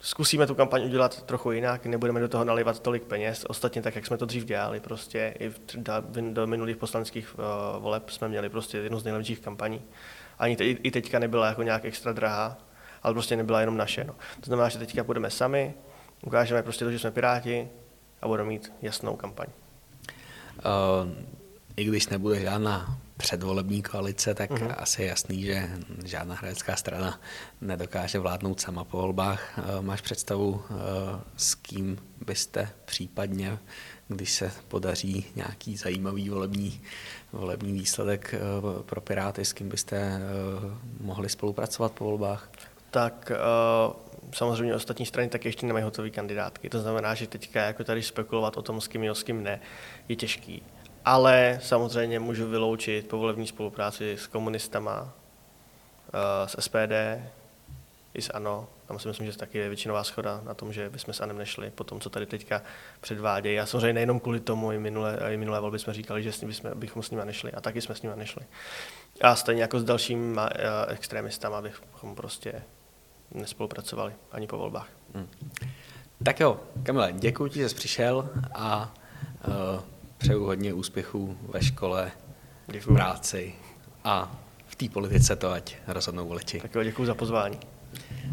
Zkusíme 0.00 0.46
tu 0.46 0.54
kampaň 0.54 0.84
udělat 0.84 1.22
trochu 1.22 1.52
jinak, 1.52 1.86
nebudeme 1.86 2.20
do 2.20 2.28
toho 2.28 2.44
nalivat 2.44 2.80
tolik 2.80 3.02
peněz, 3.02 3.44
ostatně 3.48 3.82
tak, 3.82 3.94
jak 3.96 4.06
jsme 4.06 4.16
to 4.16 4.26
dřív 4.26 4.44
dělali, 4.44 4.80
prostě 4.80 5.34
i 5.40 5.52
do 6.20 6.46
minulých 6.46 6.76
poslanských 6.76 7.38
uh, 7.38 7.44
voleb 7.82 8.10
jsme 8.10 8.28
měli 8.28 8.48
prostě 8.48 8.78
jednu 8.78 8.98
z 8.98 9.04
nejlepších 9.04 9.40
kampaní. 9.40 9.82
Ani 10.38 10.56
te, 10.56 10.64
i 10.64 10.90
teďka 10.90 11.18
nebyla 11.18 11.46
jako 11.46 11.62
nějak 11.62 11.84
extra 11.84 12.12
drahá, 12.12 12.58
ale 13.02 13.14
prostě 13.14 13.36
nebyla 13.36 13.60
jenom 13.60 13.76
naše. 13.76 14.04
No. 14.04 14.12
To 14.12 14.46
znamená, 14.46 14.68
že 14.68 14.78
teďka 14.78 15.04
budeme 15.04 15.30
sami, 15.30 15.74
ukážeme 16.22 16.62
prostě 16.62 16.84
to, 16.84 16.90
že 16.90 16.98
jsme 16.98 17.10
Piráti 17.10 17.68
a 18.22 18.28
budeme 18.28 18.48
mít 18.48 18.72
jasnou 18.82 19.16
kampaň. 19.16 19.46
Uh, 20.56 21.12
I 21.76 21.84
když 21.84 22.08
nebude 22.08 22.40
žádná 22.40 22.98
předvolební 23.18 23.82
koalice, 23.82 24.34
tak 24.34 24.50
uh-huh. 24.50 24.74
asi 24.78 25.02
je 25.02 25.08
jasný, 25.08 25.42
že 25.42 25.68
žádná 26.04 26.34
hradecká 26.34 26.76
strana 26.76 27.20
nedokáže 27.60 28.18
vládnout 28.18 28.60
sama 28.60 28.84
po 28.84 28.96
volbách. 28.98 29.58
Uh, 29.58 29.84
máš 29.84 30.00
představu, 30.00 30.48
uh, 30.50 30.76
s 31.36 31.54
kým 31.54 31.98
byste 32.26 32.70
případně, 32.84 33.58
když 34.08 34.32
se 34.32 34.52
podaří 34.68 35.26
nějaký 35.36 35.76
zajímavý 35.76 36.28
volební, 36.28 36.80
volební 37.32 37.72
výsledek 37.72 38.34
uh, 38.34 38.82
pro 38.82 39.00
Piráty, 39.00 39.44
s 39.44 39.52
kým 39.52 39.68
byste 39.68 40.20
mohli 41.00 41.28
spolupracovat 41.28 41.92
po 41.92 42.04
volbách? 42.04 42.50
Tak 42.90 43.32
samozřejmě 44.34 44.74
ostatní 44.74 45.06
strany 45.06 45.28
tak 45.28 45.44
ještě 45.44 45.66
nemají 45.66 45.84
hotové 45.84 46.10
kandidátky. 46.10 46.68
To 46.68 46.80
znamená, 46.80 47.14
že 47.14 47.26
teďka 47.26 47.62
jako 47.62 47.84
tady 47.84 48.02
spekulovat 48.02 48.56
o 48.56 48.62
tom, 48.62 48.80
s 48.80 48.88
kým 48.88 49.04
jo, 49.04 49.14
s 49.14 49.22
kým 49.22 49.42
ne, 49.42 49.60
je 50.08 50.16
těžký. 50.16 50.62
Ale 51.08 51.58
samozřejmě 51.62 52.20
můžu 52.20 52.48
vyloučit 52.48 53.08
povolební 53.08 53.46
spolupráci 53.46 54.12
s 54.12 54.26
komunistama, 54.26 55.12
eh, 56.08 56.48
s 56.48 56.60
SPD, 56.60 56.92
i 58.14 58.22
s 58.22 58.30
ANO. 58.34 58.68
Tam 58.86 58.98
si 58.98 59.08
myslím, 59.08 59.26
že 59.26 59.38
taky 59.38 59.58
je 59.58 59.68
většinová 59.68 60.04
schoda 60.04 60.40
na 60.44 60.54
tom, 60.54 60.72
že 60.72 60.90
bychom 60.90 61.14
s 61.14 61.20
ANem 61.20 61.38
nešli 61.38 61.70
po 61.70 61.84
tom, 61.84 62.00
co 62.00 62.10
tady 62.10 62.26
teďka 62.26 62.62
předvádějí. 63.00 63.60
A 63.60 63.66
samozřejmě 63.66 63.92
nejenom 63.92 64.20
kvůli 64.20 64.40
tomu, 64.40 64.72
i 64.72 64.78
minulé, 64.78 65.18
i 65.32 65.36
minulé 65.36 65.60
volby 65.60 65.78
jsme 65.78 65.94
říkali, 65.94 66.22
že 66.22 66.46
bychom, 66.46 66.70
bychom 66.74 67.02
s 67.02 67.10
nimi 67.10 67.22
nešli 67.24 67.52
a 67.52 67.60
taky 67.60 67.80
jsme 67.80 67.94
s 67.94 68.02
nimi 68.02 68.14
nešli. 68.16 68.42
A 69.20 69.36
stejně 69.36 69.62
jako 69.62 69.80
s 69.80 69.84
dalšími 69.84 70.40
eh, 70.40 70.92
extremistama 70.92 71.62
bychom 71.62 72.14
prostě 72.14 72.62
nespolupracovali 73.30 74.12
ani 74.32 74.46
po 74.46 74.58
volbách. 74.58 74.88
Hmm. 75.14 75.28
Tak 76.24 76.40
jo, 76.40 76.60
Kamile, 76.82 77.12
děkuji 77.12 77.48
ti, 77.48 77.58
že 77.58 77.68
jsi 77.68 77.74
přišel 77.74 78.28
a 78.54 78.94
uh, 79.48 79.80
přeju 80.18 80.44
hodně 80.44 80.72
úspěchů 80.72 81.36
ve 81.48 81.62
škole, 81.62 82.10
děkuji. 82.66 82.92
v 82.92 82.94
práci 82.94 83.54
a 84.04 84.38
v 84.66 84.76
té 84.76 84.88
politice 84.88 85.36
to 85.36 85.50
ať 85.50 85.76
rozhodnou 85.86 86.28
voliči. 86.28 86.60
Tak 86.60 86.74
jo, 86.74 86.82
děkuji 86.82 87.06
za 87.06 87.14
pozvání. 87.14 87.58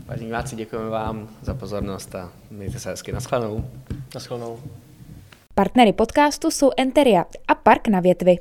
Vážení 0.06 0.28
diváci, 0.28 0.56
děkujeme 0.56 0.90
vám 0.90 1.30
za 1.42 1.54
pozornost 1.54 2.16
a 2.16 2.32
mějte 2.52 2.80
se 2.80 2.90
hezky. 2.90 3.12
Naschledanou. 3.12 3.70
Naschledanou. 4.16 4.60
Partnery 5.56 5.94
podcastu 5.94 6.52
jsou 6.52 6.72
Enteria 6.78 7.26
a 7.48 7.56
Park 7.56 7.88
na 7.88 8.00
větvi. 8.00 8.38